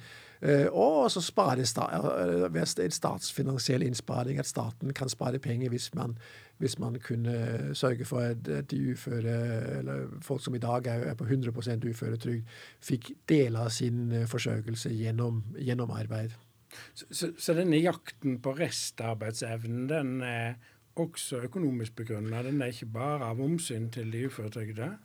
Uh, 0.46 0.66
og 0.72 1.04
også 1.04 1.22
spare 1.22 1.62
uh, 1.62 2.62
en 2.62 2.92
statsfinansiell 2.92 3.84
innsparing, 3.84 4.40
at 4.40 4.48
staten 4.48 4.94
kan 4.94 5.10
spare 5.10 5.40
penger 5.40 5.70
hvis 5.70 5.94
man, 5.96 6.18
hvis 6.58 6.80
man 6.80 7.00
kunne 7.00 7.74
sørge 7.74 8.06
for 8.06 8.20
at 8.20 8.70
de 8.72 8.92
uføre, 8.92 9.38
eller 9.80 10.06
folk 10.22 10.44
som 10.44 10.56
i 10.56 10.60
dag 10.64 10.88
er, 10.88 11.14
på 11.14 11.26
100% 11.26 11.90
uføretrygd, 11.90 12.46
fikk 12.82 13.12
deler 13.30 13.60
av 13.66 13.70
sin 13.70 14.12
uh, 14.12 14.28
forsørgelse 14.28 14.94
gjennom, 14.94 15.44
gjennom 15.58 15.92
arbeid. 15.92 16.38
Så, 16.94 17.06
så, 17.10 17.32
så, 17.38 17.56
denne 17.58 17.82
jakten 17.82 18.40
på 18.44 18.56
restarbeidsevnen, 18.60 19.88
den 19.90 20.16
er 20.26 20.58
også 21.00 21.44
økonomisk 21.48 21.96
begrunnet? 22.02 22.46
Den 22.46 22.62
er 22.62 22.74
ikke 22.74 22.92
bare 22.94 23.32
av 23.32 23.42
omsyn 23.44 23.90
til 23.94 24.12
de 24.14 24.26
uføretrygda? 24.30 24.96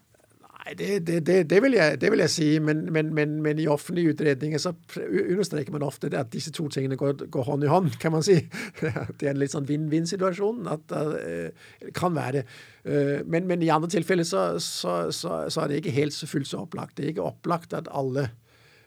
Nei, 0.65 0.73
det, 0.79 1.07
det, 1.07 1.17
det, 1.27 1.51
det, 1.51 1.59
vil 1.61 1.75
jeg, 1.77 1.99
det, 2.01 2.09
vil 2.13 2.23
jeg, 2.23 2.31
si. 2.33 2.47
Men, 2.63 2.87
men, 2.93 3.11
men, 3.15 3.35
men, 3.43 3.59
i 3.61 3.67
offentlige 3.69 4.15
utredninger 4.15 4.61
så 4.63 4.73
understreker 5.03 5.75
man 5.75 5.85
ofte 5.85 6.09
at 6.17 6.31
disse 6.33 6.53
to 6.55 6.69
tingene 6.73 6.97
går, 6.97 7.27
går, 7.29 7.45
hånd 7.45 7.67
i 7.67 7.69
hånd, 7.69 7.91
kan 8.01 8.15
man 8.15 8.25
si. 8.25 8.39
Det 9.19 9.27
er 9.27 9.35
en 9.35 9.43
litt 9.43 9.53
sånn 9.53 9.69
vinn-vinn-situasjon. 9.69 10.65
at 10.73 10.87
det 10.89 11.03
uh, 11.51 11.91
kan 11.97 12.17
være 12.17 12.39
det. 12.39 12.45
Uh, 12.87 13.21
men, 13.29 13.51
i 13.61 13.73
andre 13.73 13.93
tilfeller 13.93 14.25
så, 14.29 14.55
så, 14.63 15.11
så, 15.13 15.45
så, 15.51 15.65
er 15.65 15.69
det 15.69 15.83
ikke 15.83 15.99
helt 15.99 16.17
så 16.17 16.31
fullt 16.31 16.49
så 16.49 16.65
opplagt. 16.65 16.97
Det 16.97 17.05
er 17.05 17.15
ikke 17.15 17.29
opplagt 17.29 17.77
at 17.77 17.91
alle 17.93 18.31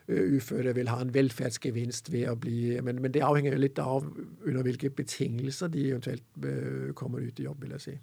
uføre 0.08 0.72
vil 0.76 0.88
ha 0.88 1.00
en 1.04 1.12
velferdsgevinst 1.12 2.12
ved 2.12 2.30
å 2.30 2.36
bli 2.40 2.78
Men, 2.84 3.02
det 3.12 3.24
avhenger 3.24 3.58
litt 3.60 3.78
av 3.82 4.06
under 4.08 4.62
hvilke 4.64 4.90
betingelser 4.90 5.68
de 5.72 5.90
eventuelt 5.90 6.24
uh, 6.44 6.94
kommer 6.96 7.24
ut 7.24 7.40
i 7.40 7.48
jobb, 7.48 7.64
vil 7.64 7.76
jeg 7.76 7.84
si. 7.84 7.98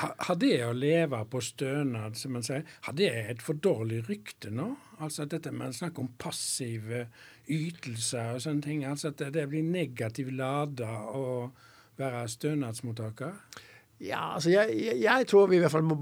Har 0.00 0.36
det 0.40 0.54
å 0.64 0.72
leve 0.72 1.18
på 1.28 1.40
stønad, 1.44 2.16
som 2.16 2.32
man 2.32 2.44
sier, 2.46 2.62
har 2.86 2.94
det 2.96 3.10
et 3.12 3.42
for 3.44 3.58
dårlig 3.60 4.00
rykte 4.08 4.52
nå? 4.54 4.70
Altså 5.04 5.26
dette 5.28 5.52
med 5.52 5.76
snakk 5.76 5.98
om 6.00 6.08
passive 6.20 7.06
ytelser 7.50 8.36
og 8.36 8.44
sånne 8.44 8.64
ting. 8.64 8.86
Altså 8.88 9.10
at 9.12 9.26
det 9.34 9.44
blir 9.50 9.66
negativt 9.66 10.32
lada 10.38 10.94
å 11.12 11.50
være 12.00 12.24
stønadsmottaker? 12.32 13.36
Ja, 14.00 14.34
altså 14.34 14.48
jeg, 14.52 14.76
jeg, 14.80 15.00
jeg, 15.02 15.26
tror 15.28 15.50
vi 15.50 15.58
i 15.58 15.60
hvert 15.60 15.74
fall 15.74 15.84
må 15.84 15.98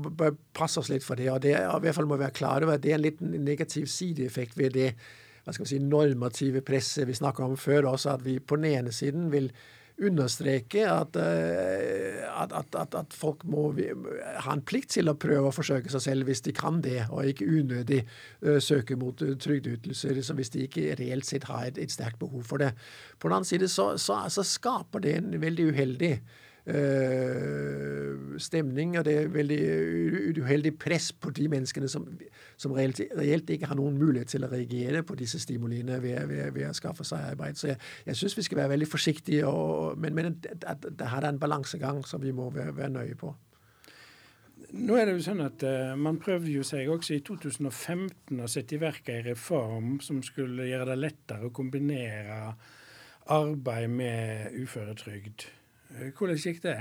passe 0.55 0.79
oss 0.79 0.91
litt 0.93 1.07
for 1.07 1.19
det. 1.19 1.31
Og 1.33 1.41
det, 1.43 1.57
og 1.67 1.81
i 1.81 1.89
hvert 1.89 1.97
fall 1.99 2.11
må 2.11 2.19
være 2.21 2.37
klare 2.37 2.67
over 2.67 2.79
at 2.79 2.85
det 2.85 2.93
er 2.93 3.01
en 3.01 3.07
liten 3.09 3.35
negativ 3.43 3.89
sideeffekt 3.91 4.59
ved 4.59 4.77
det 4.79 4.93
hva 5.49 5.55
skal 5.57 5.65
vi 5.65 5.71
si, 5.71 5.81
normative 5.81 6.61
presset 6.61 7.09
vi 7.09 7.17
snakka 7.17 7.47
om 7.47 7.57
før 7.57 7.89
også, 7.95 8.19
at 8.19 8.25
vi 8.27 8.37
på 8.39 8.59
den 8.61 8.69
ene 8.69 8.93
siden 8.93 9.31
vil 9.33 9.49
understreke 9.99 10.85
at, 10.87 11.17
eh, 11.19 12.21
at, 12.29 12.53
at, 12.55 12.95
at, 12.95 13.15
folk 13.17 13.43
må 13.51 13.65
ha 13.75 14.53
en 14.53 14.63
plikt 14.63 14.93
til 14.95 15.11
å 15.11 15.17
prøve 15.19 15.49
å 15.51 15.55
forsøke 15.55 15.91
seg 15.91 16.05
selv 16.05 16.29
hvis 16.29 16.45
de 16.47 16.55
kan 16.55 16.79
det, 16.85 17.01
og 17.11 17.27
ikke 17.27 17.49
unødig 17.49 18.05
uh, 18.05 18.61
søke 18.63 18.95
mot 19.01 19.19
uh, 19.25 19.35
trygdeytelser 19.41 20.37
hvis 20.39 20.53
de 20.55 20.69
ikke 20.69 20.95
reelt 21.01 21.27
sett 21.27 21.49
har 21.51 21.67
et, 21.67 21.81
et, 21.83 21.91
sterkt 21.91 22.21
behov 22.23 22.47
for 22.47 22.63
det. 22.63 22.75
På 23.19 23.27
den 23.27 23.41
annen 23.41 23.49
side 23.49 23.71
så, 23.73 23.91
så, 23.99 24.21
så 24.31 24.47
skaper 24.47 25.03
det 25.03 25.17
en 25.19 25.35
veldig 25.43 25.73
uheldig 25.73 26.13
Uh, 26.69 28.37
stemning, 28.39 28.99
og 28.99 29.05
det 29.07 29.15
er 29.17 29.31
veldig 29.33 29.59
uheldig 30.37 30.75
press 30.79 31.13
på 31.17 31.31
de 31.33 31.49
menneskene 31.49 31.89
som, 31.89 32.05
som 32.61 32.75
reelt, 32.77 33.01
reelt, 33.17 33.51
ikke 33.51 33.71
har 33.71 33.79
noen 33.79 33.97
mulighet 33.99 34.29
til 34.35 34.45
å 34.45 34.51
reagere 34.53 35.03
på 35.07 35.17
disse 35.19 35.41
stimuliene 35.41 35.97
ved, 36.03 36.21
ved, 36.29 36.51
ved 36.53 36.69
å 36.69 36.77
skaffe 36.77 37.07
seg 37.09 37.25
arbeid. 37.33 37.57
Så 37.57 37.71
jeg, 37.71 37.81
jeg 38.07 38.21
syns 38.21 38.37
vi 38.37 38.47
skal 38.47 38.63
være 38.63 38.75
veldig 38.75 38.89
forsiktige, 38.91 39.49
og, 39.49 39.97
men, 39.97 40.17
men 40.19 40.37
det 40.45 41.09
her 41.09 41.23
er 41.23 41.31
en 41.33 41.41
balansegang 41.41 42.03
som 42.07 42.23
vi 42.23 42.35
må 42.37 42.51
være, 42.55 42.77
være, 42.77 42.95
nøye 42.99 43.19
på. 43.19 43.33
Nå 44.77 44.99
er 45.01 45.09
det 45.09 45.15
jo 45.17 45.25
sånn 45.25 45.41
at 45.41 45.63
uh, 45.65 45.95
Man 45.97 46.19
prøvde 46.21 46.53
jo 46.53 46.65
seg 46.67 46.91
også 46.93 47.15
i 47.17 47.23
2015 47.25 48.43
å 48.45 48.51
sette 48.51 48.77
i 48.77 48.83
verk 48.83 49.09
en 49.15 49.25
reform 49.31 49.95
som 50.05 50.21
skulle 50.27 50.69
gjøre 50.69 50.91
det 50.93 50.99
lettere 51.01 51.49
å 51.49 51.55
kombinere 51.57 52.43
arbeid 53.33 53.89
med 53.93 54.61
uføretrygd. 54.61 55.47
Eh, 55.95 56.11
hvordan 56.17 56.41
gikk 56.41 56.61
det? 56.65 56.77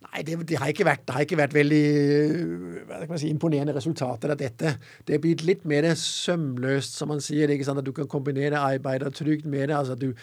Nei, 0.00 0.22
det, 0.24 0.38
det, 0.48 0.56
har 0.56 0.70
vært, 0.72 1.02
det, 1.04 1.12
har 1.12 1.24
ikke 1.26 1.36
vært, 1.36 1.54
veldig 1.54 3.18
si, 3.20 3.28
imponerende 3.28 3.74
resultater 3.76 4.32
av 4.32 4.38
dette. 4.40 4.72
Det 5.04 5.16
er 5.16 5.20
blitt 5.20 5.44
litt 5.44 5.66
mer 5.68 5.90
sømløst, 5.98 6.96
som 6.96 7.12
man 7.12 7.20
sier. 7.20 7.52
ikke 7.52 7.66
sant, 7.68 7.82
At 7.82 7.86
du 7.86 7.92
kan 7.92 8.08
kombinere 8.08 8.62
arbeid 8.62 9.04
og 9.04 9.12
trygd 9.14 9.44
med 9.44 9.68
det. 9.68 9.76
altså 9.76 9.98
du 10.00 10.14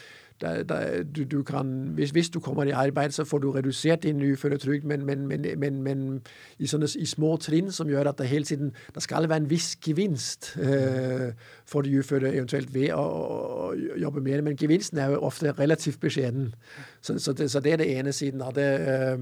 da, 0.42 0.64
da, 0.64 1.04
du, 1.16 1.24
du 1.24 1.44
kan, 1.44 1.66
hvis, 1.98 2.12
hvis, 2.12 2.30
du 2.30 2.40
kommer 2.40 2.64
i 2.64 2.72
arbeid, 2.72 3.12
så 3.12 3.26
får 3.26 3.40
du 3.40 3.52
redusert 3.52 4.04
din 4.04 4.22
uføretrygd, 4.22 4.86
men, 4.86 5.06
men, 5.06 5.28
men, 5.28 5.84
men, 5.84 6.22
i, 6.60 6.68
sånne, 6.68 6.90
i, 7.00 7.06
små 7.06 7.36
trinn 7.42 7.72
som 7.74 7.90
gjør 7.90 8.12
at 8.12 8.20
det 8.22 8.30
hele 8.30 8.46
tiden 8.46 8.74
det 8.96 9.04
skal 9.04 9.30
være 9.30 9.44
en 9.44 9.50
viss 9.50 9.72
gevinst 9.86 10.52
eh, 10.62 11.32
for 11.66 11.82
de 11.82 11.98
uføre 12.00 12.36
eventuelt 12.36 12.74
ved 12.74 12.94
å, 12.94 13.02
å, 13.02 13.72
jobbe 13.98 14.22
mer. 14.22 14.46
Men 14.46 14.60
gevinsten 14.60 15.02
er 15.02 15.16
jo 15.16 15.24
ofte 15.26 15.56
relativt 15.58 16.00
beskjeden. 16.04 16.54
Så, 17.02 17.18
så, 17.20 17.34
det, 17.34 17.50
så 17.52 17.60
det, 17.60 17.74
er 17.74 17.82
det 17.82 17.92
ene 17.98 18.14
siden 18.14 18.46
av 18.46 18.54
det. 18.58 18.70
Eh, 18.94 19.18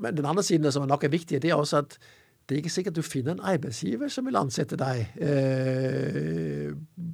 men 0.00 0.16
den 0.16 0.26
andre 0.28 0.44
siden 0.46 0.72
som 0.72 0.86
nok 0.88 1.04
er 1.04 1.14
viktig, 1.14 1.42
det 1.42 1.50
er 1.50 1.58
også 1.58 1.82
at 1.82 1.98
det 2.50 2.56
er 2.56 2.64
ikke 2.64 2.72
sikkert 2.74 2.96
du 2.98 3.06
finner 3.06 3.36
en 3.36 3.44
arbeidsgiver 3.46 4.10
som 4.10 4.26
vil 4.26 4.38
ansette 4.40 4.74
deg 4.78 5.20
eh, 5.22 6.72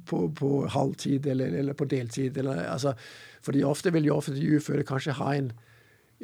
på, 0.09 0.21
på, 0.33 0.49
halvtid 0.73 1.27
eller, 1.29 1.53
eller, 1.59 1.77
på 1.77 1.85
deltid. 1.85 2.39
Eller, 2.41 2.63
altså, 2.71 2.95
fordi 3.45 3.61
ofte 3.63 3.93
vil 3.93 4.07
jo 4.09 4.15
offentlige 4.17 4.57
uføre 4.57 4.85
kanskje 4.87 5.13
ha 5.19 5.35
en, 5.37 5.51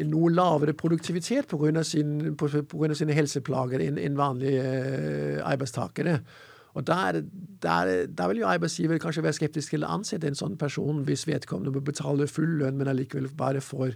en 0.01 0.09
noe 0.09 0.31
lavere 0.33 0.73
produktivitet 0.73 1.45
pga. 1.51 1.83
Sin, 1.85 2.33
på, 2.33 2.49
på 2.49 2.89
sine 2.97 3.13
helseplager 3.13 3.85
enn 3.85 4.01
en 4.01 4.17
vanlige 4.17 4.65
eh, 4.65 5.37
arbeidstakere. 5.45 6.17
Og 6.73 6.87
der, 6.87 7.21
der, 7.61 7.93
der, 8.09 8.27
vil 8.31 8.41
jo 8.41 8.49
arbeidsgiver 8.49 8.97
kanskje 8.97 9.27
være 9.27 9.37
skeptisk 9.37 9.75
til 9.75 9.85
å 9.85 9.93
ansette 9.93 10.25
en 10.25 10.41
sånn 10.41 10.57
person 10.57 11.05
hvis 11.05 11.27
vedkommende 11.29 11.75
må 11.75 11.85
betale 11.85 12.25
full 12.25 12.57
lønn, 12.63 12.81
men 12.81 12.89
allikevel 12.89 13.29
bare 13.37 13.61
får 13.61 13.93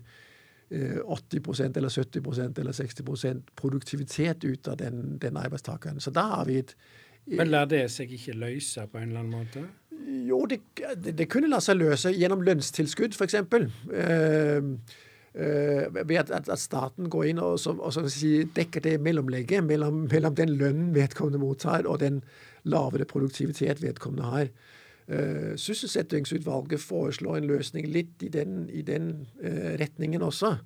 80 0.69 1.37
eh, 1.63 1.71
eller 1.75 1.89
70% 1.89 2.59
eller 2.59 2.71
60% 2.71 3.41
produktivitet 3.55 4.43
ut 4.43 4.67
av 4.67 4.77
den, 4.77 5.17
den 5.17 5.37
arbeidstakeren. 5.37 5.99
Så 5.99 6.11
da 6.11 6.21
har 6.21 6.45
vi 6.45 6.59
et 6.59 6.75
Men 7.25 7.51
lar 7.51 7.67
det 7.67 7.89
seg 7.91 8.11
ikke 8.11 8.35
løse 8.39 8.87
på 8.87 8.99
en 8.99 9.09
eller 9.09 9.19
annen 9.19 9.35
måte? 9.35 9.63
Jo, 10.27 10.45
det, 10.47 10.61
det, 11.03 11.27
kunne 11.31 11.49
la 11.51 11.59
seg 11.63 11.79
løse 11.79 12.13
gjennom 12.15 12.43
lønnstilskudd, 12.47 13.15
f.eks. 13.15 13.35
Uh, 13.35 14.69
uh, 15.35 15.97
ved 15.97 16.15
at, 16.21 16.31
at, 16.37 16.51
staten 16.59 17.09
går 17.11 17.25
inn 17.31 17.41
og, 17.43 17.57
så, 17.59 17.73
og 17.75 17.91
så 17.95 18.05
si, 18.11 18.45
dekker 18.55 18.85
det 18.85 18.95
mellomlegget 19.03 19.65
mellom, 19.67 20.05
mellom 20.11 20.37
den 20.37 20.55
lønnen 20.59 20.93
vedkommende 20.95 21.41
mottar, 21.43 21.87
og 21.87 21.99
den 22.03 22.21
lavere 22.67 23.07
produktivitet 23.09 23.83
vedkommende 23.83 24.31
har. 24.31 24.51
Uh, 25.07 25.55
sysselsettingsutvalget 25.55 26.81
foreslår 26.83 27.37
en 27.37 27.45
løsning 27.47 27.85
litt 27.87 28.23
i 28.23 28.27
den, 28.27 28.65
i 28.67 28.81
den 28.83 29.27
uh, 29.39 29.75
retningen 29.79 30.21
også. 30.21 30.57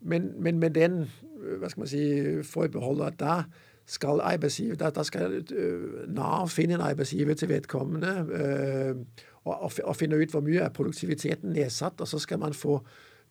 Men, 0.00 0.32
men, 0.36 0.58
med 0.58 0.74
den 0.76 0.98
eh, 1.06 1.54
hva 1.56 1.70
skal 1.70 1.80
man 1.80 1.88
si, 1.88 2.02
forbeholdet 2.44 3.06
at 3.06 3.20
da 3.20 3.36
skal 3.88 4.20
da, 4.76 4.90
da 4.90 5.04
skal 5.06 5.38
Nav 6.10 6.50
finne 6.52 6.74
en 6.74 6.84
arbeidsgiver 6.84 7.38
til 7.38 7.48
vedkommende 7.48 8.12
og, 9.44 9.72
og, 9.84 9.96
finne 9.96 10.18
ut 10.18 10.34
hvor 10.34 10.42
mye 10.44 10.60
er 10.66 10.74
produktiviteten 10.74 11.54
nedsatt, 11.54 12.00
og 12.00 12.08
så 12.08 12.18
skal 12.18 12.42
man 12.42 12.54
få 12.54 12.80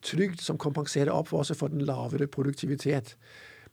trygd 0.03 0.41
som 0.41 0.57
kompenserer 0.57 1.11
opp 1.13 1.29
for, 1.29 1.43
også 1.43 1.55
for 1.59 1.71
den 1.71 1.85
lavere 1.87 2.27
produktivitet. 2.27 3.17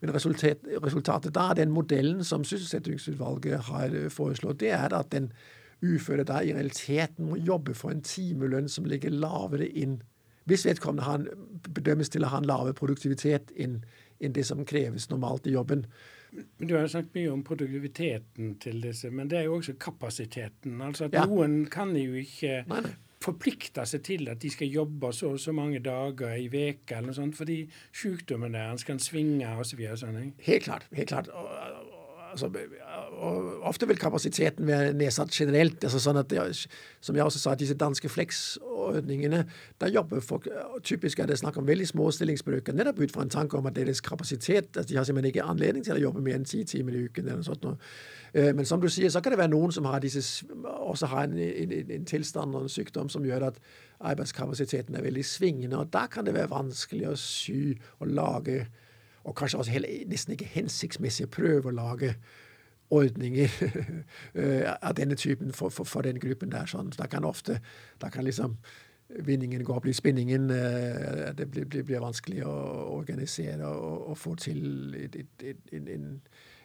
men 0.00 0.14
resultat, 0.14 0.59
resultatet 0.83 1.35
da, 1.35 1.52
den 1.54 1.70
modellen 1.70 2.24
som 2.24 2.44
sysselsettingsutvalget 2.44 3.61
har 3.70 3.94
foreslått, 4.11 4.61
det 4.61 4.70
er 4.70 4.94
at 4.94 5.12
den 5.12 5.33
uføre 5.84 6.26
da 6.26 6.42
i 6.42 6.52
realiteten 6.52 7.30
må 7.30 7.38
jobbe 7.38 7.74
for 7.78 7.94
en 7.94 8.02
timelønn 8.02 8.68
som 8.72 8.88
ligger 8.88 9.14
lavere 9.14 9.68
inn 9.68 10.00
hvis 10.48 10.64
vedkommende 10.64 11.04
har, 11.04 11.24
bedømmes 11.76 12.08
til 12.08 12.24
å 12.24 12.30
ha 12.32 12.38
en 12.40 12.46
lavere 12.48 12.72
produktivitet 12.72 13.50
enn 13.60 13.82
inn 14.18 14.34
det 14.34 14.44
som 14.48 14.64
kreves 14.66 15.08
normalt 15.12 15.46
i 15.46 15.54
jobben. 15.54 15.84
Du 16.58 16.74
har 16.74 16.84
jo 16.84 16.92
snakket 16.92 17.16
mye 17.16 17.32
om 17.32 17.44
produktiviteten 17.46 18.56
til 18.62 18.80
disse, 18.84 19.10
men 19.14 19.30
det 19.30 19.40
er 19.40 19.44
jo 19.48 19.58
også 19.58 19.76
kapasiteten. 19.80 20.80
Altså 20.84 21.06
at 21.08 21.16
ja. 21.16 21.24
Noen 21.28 21.60
kan 21.72 21.94
jo 21.96 22.18
ikke 22.20 22.64
nei, 22.68 22.82
nei. 22.84 22.94
forplikte 23.24 23.86
seg 23.88 24.04
til 24.08 24.28
at 24.32 24.42
de 24.42 24.50
skal 24.52 24.72
jobbe 24.74 25.12
så 25.16 25.32
og 25.36 25.40
så 25.42 25.54
mange 25.56 25.80
dager 25.84 26.34
i 26.36 26.50
veka 26.52 26.98
eller 26.98 27.12
noe 27.12 27.20
sånt, 27.20 27.38
fordi 27.38 27.62
sykdommen 27.96 28.58
deres 28.58 28.84
kan 28.88 29.00
svinge 29.02 29.54
osv. 29.54 29.86
Så 29.86 30.02
sånn. 30.04 30.34
Helt 30.44 30.66
klart. 30.68 30.90
helt 30.98 31.14
klart. 31.14 31.32
Og, 31.32 31.94
altså, 32.30 32.50
ofte 33.62 33.88
vil 33.88 33.98
kapasiteten 33.98 34.66
være 34.66 34.92
nedsatt 34.92 35.30
generelt. 35.34 35.84
altså 35.84 35.98
sånn 35.98 36.16
at 36.16 36.32
Som 37.00 37.16
jeg 37.16 37.24
også 37.24 37.38
sa, 37.38 37.54
disse 37.54 37.74
danske 37.74 38.08
fleksordningene, 38.08 39.44
der 39.80 39.88
jobber 39.88 40.20
folk 40.20 40.48
Typisk 40.82 41.18
er 41.18 41.26
det 41.26 41.38
snakk 41.38 41.56
om 41.56 41.66
veldig 41.66 41.88
små 41.88 42.10
stillingsbrøker, 42.10 42.72
nettopp 42.72 43.00
ut 43.00 43.12
fra 43.12 43.22
en 43.22 43.30
tanke 43.30 43.56
om 43.56 43.66
at 43.66 43.76
deres 43.76 44.00
kapasitet 44.00 44.76
altså 44.76 44.88
De 44.88 44.96
har 44.96 45.04
simpelthen 45.04 45.34
ikke 45.34 45.42
anledning 45.42 45.84
til 45.84 45.94
å 45.94 46.00
jobbe 46.00 46.20
mer 46.20 46.34
enn 46.34 46.44
ti 46.44 46.64
timer 46.64 46.92
i 46.92 47.04
uken. 47.04 47.24
eller 47.24 47.36
noe 47.36 47.44
sånt. 47.44 47.66
Eh, 48.34 48.54
men 48.54 48.64
som 48.64 48.80
du 48.80 48.88
sier, 48.88 49.08
så 49.10 49.20
kan 49.20 49.32
det 49.32 49.38
være 49.38 49.54
noen 49.54 49.72
som 49.72 49.84
har 49.84 50.00
disse, 50.00 50.44
også 50.64 51.06
har 51.06 51.24
en, 51.24 51.38
en, 51.38 51.90
en 51.90 52.04
tilstand 52.04 52.54
og 52.54 52.62
en 52.62 52.68
sykdom 52.68 53.08
som 53.08 53.24
gjør 53.24 53.48
at 53.48 53.60
arbeidskapasiteten 54.00 54.94
er 54.94 55.02
veldig 55.02 55.24
svingende. 55.24 55.78
og 55.78 55.92
Da 55.92 56.06
kan 56.06 56.26
det 56.26 56.34
være 56.34 56.50
vanskelig 56.50 57.08
å 57.08 57.16
sy 57.16 57.78
og 57.98 58.12
lage 58.12 58.66
og 59.24 59.35
kanskje 59.37 59.59
også 59.59 59.74
hele, 59.74 59.88
nesten 60.07 60.35
ikke 60.35 60.50
hensiktsmessig 60.52 61.31
prøve 61.31 61.70
å 61.70 61.74
lage 61.74 62.14
ordninger 62.90 63.48
eh, 64.40 64.76
av 64.83 64.94
denne 64.96 65.14
typen 65.14 65.52
for, 65.52 65.68
for, 65.68 65.85
for 65.85 66.07
den 66.07 66.20
gruppen 66.20 66.52
der. 66.52 66.68
Sånn. 66.70 66.92
Da 66.96 67.09
kan 67.11 67.26
ofte 67.28 67.61
da 68.00 68.11
kan 68.12 68.24
liksom 68.24 68.57
vinningen 69.09 69.64
gå 69.64 69.74
opp 69.74 69.87
i 69.88 69.96
spinningen. 69.96 70.50
Eh, 70.50 71.35
det 71.37 71.48
blir, 71.50 71.64
blir, 71.64 71.85
blir, 71.85 72.00
vanskelig 72.04 72.44
å 72.46 72.54
organisere 72.98 73.66
og, 73.68 74.09
og 74.12 74.18
få 74.18 74.35
til 74.40 74.94
et, 74.98 75.16
et, 75.16 75.44
et, 75.54 75.74
en, 75.81 76.09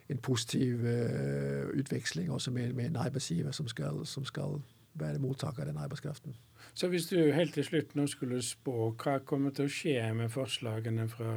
en, 0.10 0.24
positiv 0.24 0.84
uh, 0.84 1.70
utveksling 1.80 2.32
også 2.32 2.52
med, 2.52 2.74
med, 2.74 2.92
en 2.92 3.02
arbeidsgiver 3.06 3.52
som 3.52 3.68
skal, 3.68 4.04
som 4.06 4.26
skal 4.26 4.60
være 5.00 5.20
mottaker 5.20 5.64
av 5.64 5.72
den 5.72 5.80
arbeidskraften. 5.82 6.36
Så 6.74 6.90
hvis 6.90 7.06
du 7.12 7.18
helt 7.36 7.54
til 7.54 7.66
slutt 7.68 7.92
nå 7.98 8.08
skulle 8.10 8.40
spå, 8.42 8.94
hva 8.98 9.20
kommer 9.26 9.54
til 9.54 9.70
å 9.70 9.74
skje 9.74 9.98
med 10.18 10.32
forslagene 10.34 11.06
fra 11.12 11.34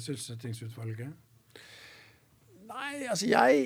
sysselsettingsutvalget? 0.00 1.10
Nei, 2.70 2.92
altså 3.10 3.28
jeg, 3.28 3.64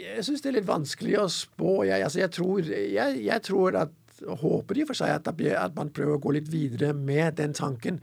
jeg 0.00 0.24
syns 0.24 0.44
det 0.44 0.52
er 0.52 0.56
litt 0.60 0.70
vanskelig 0.70 1.18
å 1.20 1.26
spå. 1.32 1.82
Jeg, 1.88 2.06
altså 2.06 2.22
jeg, 2.22 2.32
tror, 2.38 2.62
jeg, 2.64 3.18
jeg 3.26 3.44
tror 3.44 3.80
at 3.82 3.98
håper 4.42 4.78
i 4.78 4.84
og 4.84 4.92
for 4.92 4.98
seg 4.98 5.16
at, 5.18 5.28
at, 5.28 5.74
man 5.76 5.92
prøver 5.94 6.16
å 6.16 6.22
gå 6.22 6.36
litt 6.38 6.48
videre 6.52 6.92
med 6.96 7.36
den 7.40 7.52
tanken. 7.56 8.00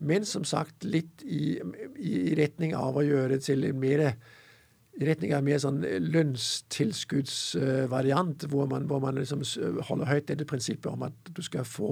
Men 0.00 0.24
som 0.28 0.44
sagt 0.48 0.84
litt 0.84 1.24
i, 1.24 1.58
i 2.00 2.34
retning 2.38 2.74
av 2.76 2.98
å 2.98 3.04
gjøre 3.06 3.40
til 3.44 3.66
en 3.68 3.80
mer 3.80 4.04
i 4.98 5.06
retning 5.06 5.30
av 5.36 5.44
mer 5.46 5.58
sånn 5.62 5.84
lønnstilskuddsvariant, 6.10 8.44
hvor 8.50 8.66
man, 8.70 8.86
hvor 8.90 9.00
man 9.02 9.18
liksom 9.20 9.40
holder 9.88 10.10
høyt 10.10 10.28
dette 10.32 10.48
prinsippet 10.48 10.90
om 10.90 11.02
at 11.06 11.16
du 11.30 11.42
skal 11.46 11.64
få 11.68 11.90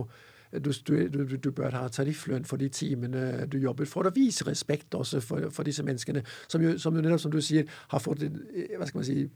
du, 0.48 0.72
du, 1.12 1.37
du, 1.37 1.50
bør 1.52 1.76
ha 1.76 1.92
tarifflønn 1.92 2.48
for 2.48 2.56
de 2.56 2.72
timene 2.72 3.44
du 3.52 3.61
jobber, 3.61 3.84
for 3.84 4.08
å 4.08 4.16
vise 4.16 4.48
respekt 4.48 4.96
også 4.96 5.20
for, 5.20 5.52
for 5.52 5.68
disse 5.68 5.84
menneskene, 5.84 6.24
som 6.48 6.64
jo, 6.64 6.72
som, 6.80 6.96
som 7.20 7.32
du 7.32 7.37
sier, 7.44 7.68
har 7.92 8.00
fått 8.00 8.24
hva 8.24 8.88
skal 8.88 9.00
man 9.02 9.04
si, 9.04 9.28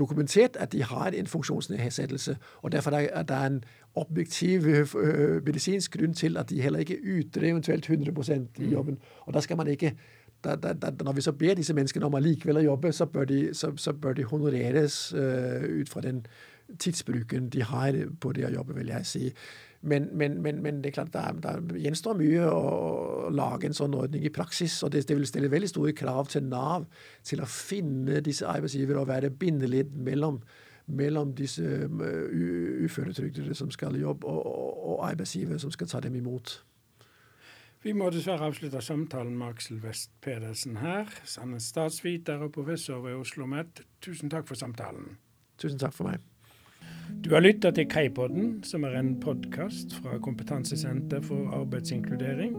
dokumentert 0.00 0.56
at 0.56 0.72
de 0.72 0.82
har 0.82 1.12
en 1.12 1.26
funksjonsnedsettelse. 1.26 2.36
og 2.62 2.72
Derfor 2.72 2.90
er 2.96 3.22
det 3.22 3.36
en 3.36 3.64
objektiv 3.96 4.66
medisinsk 5.46 5.96
grunn 5.96 6.14
til 6.14 6.36
at 6.36 6.50
de 6.50 6.60
heller 6.62 6.84
ikke 6.84 6.98
yter 7.00 7.48
eventuelt 7.48 7.88
100% 7.90 8.60
i 8.62 8.70
jobben. 8.72 8.98
Og 9.24 9.34
da 9.34 9.40
skal 9.40 9.56
man 9.56 9.70
ikke 9.72 9.94
da, 10.44 10.54
da, 10.54 10.72
da, 10.72 11.04
når 11.04 11.12
vi 11.12 11.24
så 11.24 11.32
ber 11.32 11.54
disse 11.58 11.74
menneskene 11.74 12.06
om 12.06 12.16
allikevel 12.18 12.60
å 12.60 12.66
jobbe, 12.70 12.92
så 12.94 13.06
bør 13.10 13.28
de, 13.30 13.40
så, 13.56 13.72
så 13.80 13.94
bør 13.96 14.18
de 14.18 14.26
honoreres 14.28 14.98
uh, 15.16 15.64
ut 15.80 15.90
fra 15.90 16.04
den 16.04 16.24
tidsbruken 16.82 17.48
de 17.54 17.62
har 17.62 17.96
på 18.20 18.32
det 18.36 18.46
å 18.48 18.52
jobbe, 18.58 18.76
vil 18.76 18.92
jeg 18.92 19.08
si. 19.08 19.30
Men, 19.86 20.08
men, 20.18 20.40
men, 20.42 20.58
men 20.64 20.80
det 20.82 20.90
er 20.90 20.96
klart 20.96 21.12
det, 21.14 21.24
der 21.44 21.78
gjenstår 21.78 22.16
mye 22.18 22.46
å, 22.50 22.62
å, 23.26 23.30
lage 23.30 23.68
en 23.68 23.76
sånn 23.76 23.94
ordning 23.94 24.24
i 24.26 24.32
praksis. 24.34 24.80
Og 24.82 24.90
det, 24.94 25.04
det, 25.06 25.18
vil 25.18 25.28
stille 25.28 25.50
veldig 25.52 25.70
store 25.70 25.94
krav 25.96 26.32
til 26.32 26.48
Nav 26.50 26.88
til 27.26 27.42
å 27.44 27.50
finne 27.50 28.22
disse 28.24 28.48
arbeidsgivere 28.50 29.04
og 29.04 29.10
være 29.12 29.30
bindeledd 29.30 29.94
mellom, 30.08 30.40
mellom 30.86 31.34
disse 31.34 31.88
uføretrygdede 32.84 33.54
som 33.54 33.70
skal 33.70 33.96
i 33.96 34.04
jobb, 34.04 34.24
og, 34.24 34.46
og, 34.46 34.88
og 34.90 35.10
arbeidsgivere 35.10 35.58
som 35.58 35.70
skal 35.70 35.86
ta 35.90 36.00
dem 36.00 36.14
imot. 36.14 36.62
Vi 37.86 37.92
må 37.92 38.08
dessverre 38.10 38.48
avslutte 38.48 38.80
samtalen 38.82 39.36
med 39.38 39.46
Aksel 39.54 39.78
West 39.84 40.10
Pedersen 40.20 40.76
her. 40.76 41.10
Han 41.38 41.54
er 41.54 41.62
statsviter 41.62 42.42
og 42.42 42.52
professor 42.52 42.98
ved 43.04 43.14
Oslo 43.14 43.44
OsloMet. 43.44 43.84
Tusen 44.02 44.30
takk 44.30 44.48
for 44.48 44.58
samtalen. 44.58 45.18
Tusen 45.58 45.78
takk 45.78 45.94
for 45.94 46.10
meg. 46.10 46.24
Du 47.22 47.30
har 47.34 47.44
lytta 47.44 47.70
til 47.70 47.86
Kaipodden, 47.90 48.64
som 48.66 48.84
er 48.84 48.98
en 48.98 49.12
podkast 49.22 49.94
fra 50.00 50.18
Kompetansesenter 50.22 51.22
for 51.22 51.54
arbeidsinkludering. 51.60 52.58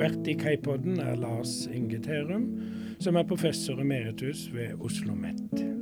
Vert 0.00 0.28
i 0.28 0.36
Kaipodden 0.36 1.00
er 1.00 1.16
Lars 1.16 1.64
Inge 1.72 2.02
Terum, 2.04 2.50
som 3.00 3.16
er 3.16 3.28
professor 3.28 3.80
emeritus 3.80 4.48
ved 4.52 4.76
Oslo 4.76 5.12
OsloMet. 5.16 5.75